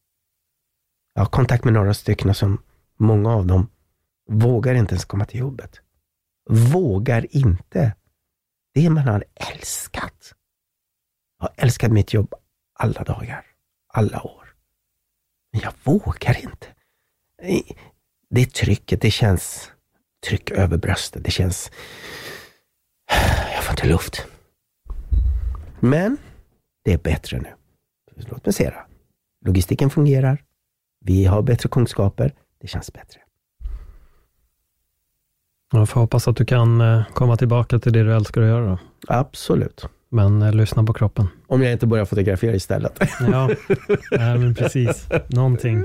[1.15, 2.62] Jag har kontakt med några stycken som,
[2.97, 3.69] många av dem,
[4.29, 5.81] vågar inte ens komma till jobbet.
[6.51, 7.94] Vågar inte.
[8.74, 10.35] Det man har älskat.
[11.39, 12.35] Jag har älskat mitt jobb
[12.74, 13.47] alla dagar,
[13.86, 14.55] alla år.
[15.52, 16.66] Men jag vågar inte.
[18.31, 19.73] Det trycket, det känns
[20.27, 21.24] tryck över bröstet.
[21.24, 21.70] Det känns...
[23.55, 24.27] Jag får inte luft.
[25.81, 26.16] Men
[26.85, 27.55] det är bättre nu.
[28.16, 28.86] Låt mig se det.
[29.44, 30.44] Logistiken fungerar.
[31.01, 32.35] Vi har bättre kunskaper.
[32.59, 33.20] Det känns bättre.
[35.73, 38.66] Jag får hoppas att du kan eh, komma tillbaka till det du älskar att göra.
[38.66, 38.78] Då.
[39.09, 39.86] Absolut.
[40.11, 41.28] Men eh, lyssna på kroppen.
[41.47, 42.99] Om jag inte börjar fotografera istället.
[43.32, 43.51] Ja,
[44.11, 45.09] nej, men precis.
[45.27, 45.85] Någonting.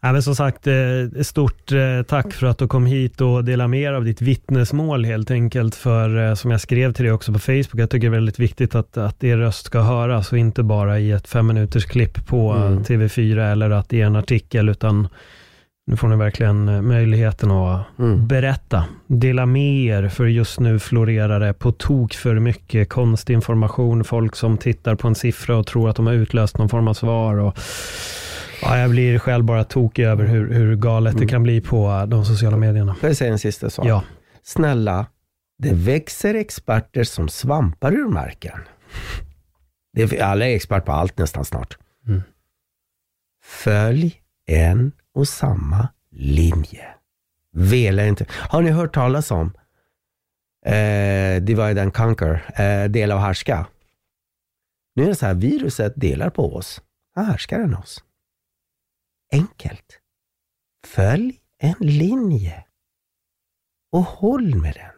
[0.00, 3.68] Nej, men som sagt, eh, stort eh, tack för att du kom hit och delade
[3.68, 5.74] med er av ditt vittnesmål helt enkelt.
[5.74, 8.74] För som jag skrev till dig också på Facebook, jag tycker det är väldigt viktigt
[8.74, 12.52] att, att er röst ska höras och inte bara i ett fem minuters klipp på
[12.52, 12.82] mm.
[12.82, 15.08] TV4 eller att i en artikel, utan
[15.86, 18.26] nu får ni verkligen möjligheten att mm.
[18.26, 24.04] berätta, dela med er, för just nu florerar det på tok för mycket konstig information,
[24.04, 26.94] folk som tittar på en siffra och tror att de har utlöst någon form av
[26.94, 27.36] svar.
[27.36, 27.58] Och,
[28.62, 31.26] ja, jag blir själv bara tokig över hur, hur galet mm.
[31.26, 32.94] det kan bli på de sociala medierna.
[32.94, 33.86] Får jag säga en sista sak?
[33.86, 34.02] Ja.
[34.42, 35.06] Snälla,
[35.58, 38.58] det växer experter som svampar ur marken.
[39.92, 41.78] Det är, alla är expert på allt nästan snart.
[42.06, 42.22] Mm.
[43.44, 44.14] Följ
[44.46, 46.94] en och samma linje.
[47.52, 48.26] Vela inte.
[48.28, 49.52] Har ni hört talas om
[50.66, 53.66] eh, divide and conquer, eh, dela och härska?
[54.94, 56.82] Nu är det så här, viruset delar på oss.
[57.14, 58.04] Han härskar än oss.
[59.32, 60.00] Enkelt.
[60.86, 62.64] Följ en linje
[63.92, 64.94] och håll med den.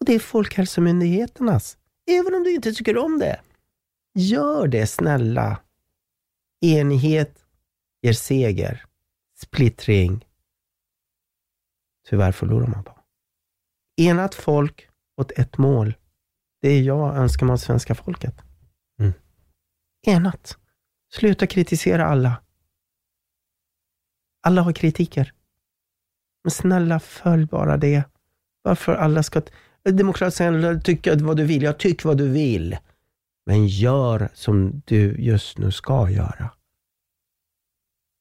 [0.00, 1.78] Och det är Folkhälsomyndigheternas.
[2.10, 3.40] Även om du inte tycker om det.
[4.14, 5.60] Gör det snälla.
[6.60, 7.44] Enighet
[8.02, 8.87] ger seger
[9.40, 10.24] splittring.
[12.08, 12.98] Tyvärr förlorar man på.
[13.96, 15.94] Enat folk åt ett mål.
[16.60, 18.34] Det är jag önskar av svenska folket.
[19.00, 19.12] Mm.
[20.06, 20.58] Enat.
[21.12, 22.42] Sluta kritisera alla.
[24.42, 25.32] Alla har kritiker.
[26.44, 28.02] Men snälla, följ bara det.
[28.62, 29.42] Varför alla ska...
[29.82, 31.62] Demokratin tycka vad du vill.
[31.62, 32.76] Jag tycker vad du vill.
[33.46, 36.50] Men gör som du just nu ska göra.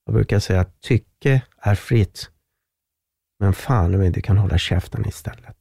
[0.07, 2.29] Jag brukar säga att tycke är fritt,
[3.39, 5.57] men fan om inte kan hålla käften istället.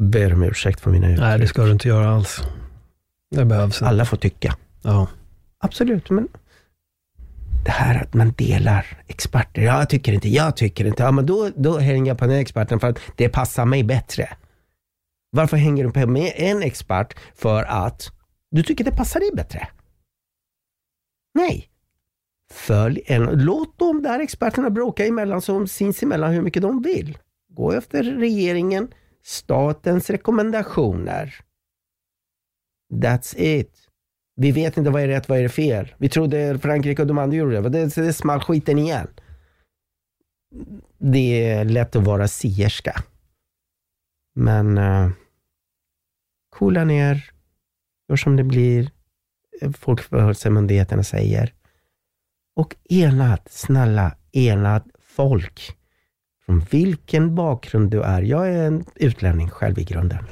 [0.00, 1.20] Ber om ursäkt för mina uttryck.
[1.20, 2.40] Nej, det ska du inte göra alls.
[3.30, 3.88] Det behövs inte.
[3.88, 4.56] Alla får tycka.
[4.82, 5.08] Ja.
[5.58, 6.28] Absolut, men
[7.64, 9.62] det här att man delar experter.
[9.62, 11.02] Ja, jag tycker inte, jag tycker inte.
[11.02, 14.28] Ja, men då, då hänger jag på den experten för att det passar mig bättre.
[15.30, 18.12] Varför hänger du på med en expert för att
[18.50, 19.68] du tycker det passar dig bättre?
[21.34, 21.71] Nej,
[22.52, 27.18] Följ en, låt de där experterna bråka emellan som sinsemellan hur mycket de vill.
[27.48, 28.88] Gå efter regeringen,
[29.22, 31.34] statens rekommendationer.
[32.94, 33.78] That's it.
[34.36, 35.94] Vi vet inte vad är rätt, vad är fel.
[35.98, 37.68] Vi trodde Frankrike och de andra gjorde det.
[37.68, 39.08] Det, det small skiten igen.
[40.98, 43.02] Det är lätt att vara sierska.
[44.34, 45.10] Men uh,
[46.50, 47.30] coola ner,
[48.08, 48.90] gör som det blir.
[49.78, 51.52] Folkhälsomyndigheterna säger
[52.54, 55.76] och enad, snälla, enad folk.
[56.46, 58.22] Från vilken bakgrund du är.
[58.22, 60.24] Jag är en utlänning själv i grunden.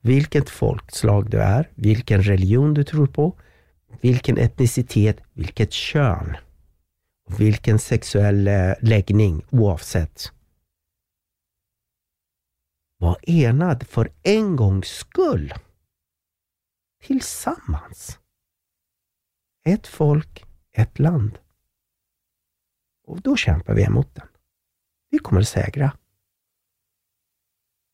[0.00, 3.38] Vilket folkslag du är, vilken religion du tror på,
[4.00, 6.36] vilken etnicitet, vilket kön,
[7.38, 10.32] vilken sexuell eh, läggning oavsett.
[12.98, 15.54] Var enad för en gångs skull.
[17.02, 18.19] Tillsammans.
[19.64, 21.38] Ett folk, ett land.
[23.06, 24.28] Och då kämpar vi emot den.
[25.10, 25.92] Vi kommer att segra.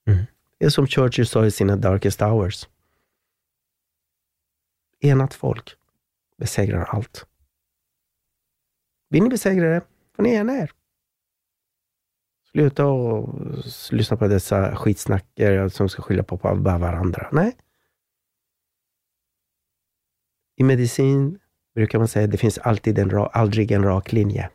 [0.07, 0.25] Mm.
[0.59, 2.69] Det är som Churchill sa i sina Darkest Hours.
[5.01, 5.77] Enat folk
[6.37, 7.27] besegrar allt.
[9.09, 10.73] Vill ni besegra det, får ni ena er.
[12.51, 13.35] Sluta och
[13.91, 17.29] lyssna på dessa skitsnackare som ska skylla på varandra.
[17.33, 17.57] Nej.
[20.57, 21.39] I medicin
[21.77, 24.51] brukar man säga, det finns alltid en, aldrig en rak linje.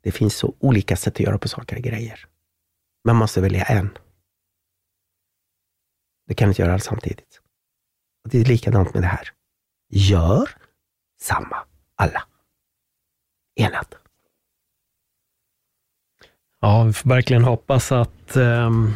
[0.00, 2.26] Det finns så olika sätt att göra på saker och grejer.
[3.04, 3.98] Man måste välja en.
[6.26, 7.40] Du kan inte göra allt samtidigt.
[8.24, 9.28] Och det är likadant med det här.
[9.88, 10.50] Gör
[11.20, 11.56] samma,
[11.94, 12.22] alla.
[13.54, 13.94] Enat.
[16.60, 18.94] Ja, vi får verkligen hoppas att um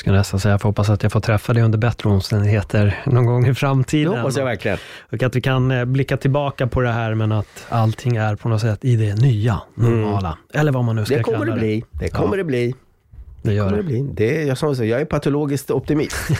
[0.00, 3.26] ska nästan säga, jag får hoppas att jag får träffa dig under bättre omständigheter någon
[3.26, 4.12] gång i framtiden.
[4.12, 4.78] Det hoppas jag verkligen.
[5.12, 8.48] Och att vi kan eh, blicka tillbaka på det här, men att allting är på
[8.48, 10.28] något sätt i det nya normala.
[10.28, 10.60] Mm.
[10.60, 11.58] Eller vad man nu ska det kommer kalla det.
[11.58, 11.84] Bli.
[11.92, 12.36] Det kommer ja.
[12.36, 12.74] det bli.
[13.42, 13.76] Det gör det.
[13.76, 13.82] det.
[13.82, 14.08] Bli.
[14.12, 16.16] det jag, som jag är patologiskt optimist.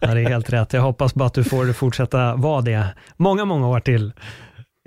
[0.00, 0.72] ja, det är helt rätt.
[0.72, 2.86] Jag hoppas bara att du får fortsätta vara det
[3.16, 4.12] många, många år till.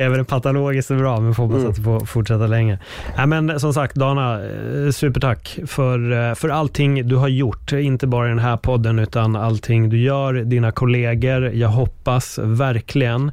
[0.01, 1.69] Även patologiskt är bra, men får hoppas mm.
[1.69, 2.79] att det får fortsätta länge.
[3.17, 7.71] Äh, men som sagt, Dana, eh, supertack för, eh, för allting du har gjort.
[7.71, 11.51] Inte bara i den här podden, utan allting du gör, dina kollegor.
[11.53, 13.31] Jag hoppas verkligen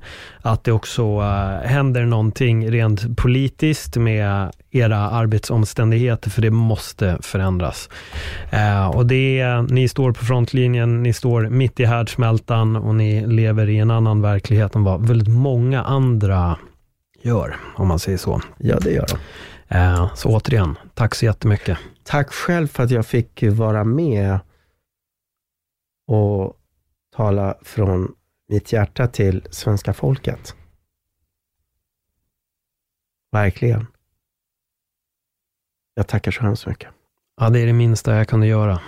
[0.49, 7.89] att det också uh, händer någonting rent politiskt med era arbetsomständigheter, för det måste förändras.
[8.53, 13.69] Uh, och det, ni står på frontlinjen, ni står mitt i härdsmältan och ni lever
[13.69, 16.57] i en annan verklighet än vad väldigt många andra
[17.23, 18.41] gör, om man säger så.
[18.59, 19.19] Ja, det gör de.
[19.79, 21.79] Uh, så återigen, tack så jättemycket.
[22.05, 24.39] Tack själv för att jag fick vara med
[26.09, 26.55] och
[27.17, 28.13] tala från
[28.49, 30.57] mitt hjärta till svenska folket.
[33.33, 33.87] Verkligen.
[35.95, 36.89] Jag tackar så hemskt mycket.
[37.41, 38.81] Ja, det är det minsta jag kunde göra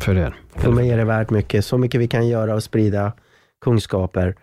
[0.00, 0.40] för er.
[0.54, 1.64] För mig är det värt mycket.
[1.64, 3.12] Så mycket vi kan göra och sprida
[3.60, 4.36] kunskaper.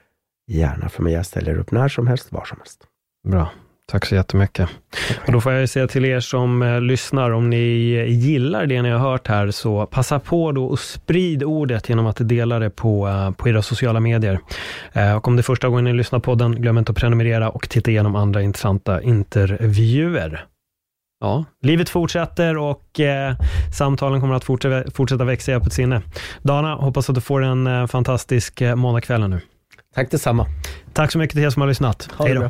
[0.48, 1.14] Gärna för mig.
[1.14, 2.88] Jag ställer upp när som helst, var som helst.
[3.28, 3.52] Bra.
[3.90, 4.70] Tack så jättemycket.
[5.26, 7.57] Och då får jag säga till er som eh, lyssnar, om ni
[8.07, 12.18] gillar det ni har hört här, så passa på då och sprid ordet genom att
[12.20, 14.40] dela det på, eh, på era sociala medier.
[14.94, 17.49] Eh, och om det är första gången ni lyssnar på podden, glöm inte att prenumerera
[17.49, 20.45] och titta igenom andra intressanta intervjuer.
[21.22, 23.36] Ja, livet fortsätter och eh,
[23.78, 26.02] samtalen kommer att fortsätta, fortsätta växa i öppet sinne.
[26.41, 29.40] Dana, hoppas att du får en eh, fantastisk eh, måndagkväll nu.
[29.95, 30.45] Tack detsamma.
[30.94, 32.10] Tack så mycket till er som har lyssnat.
[32.20, 32.49] Hej då.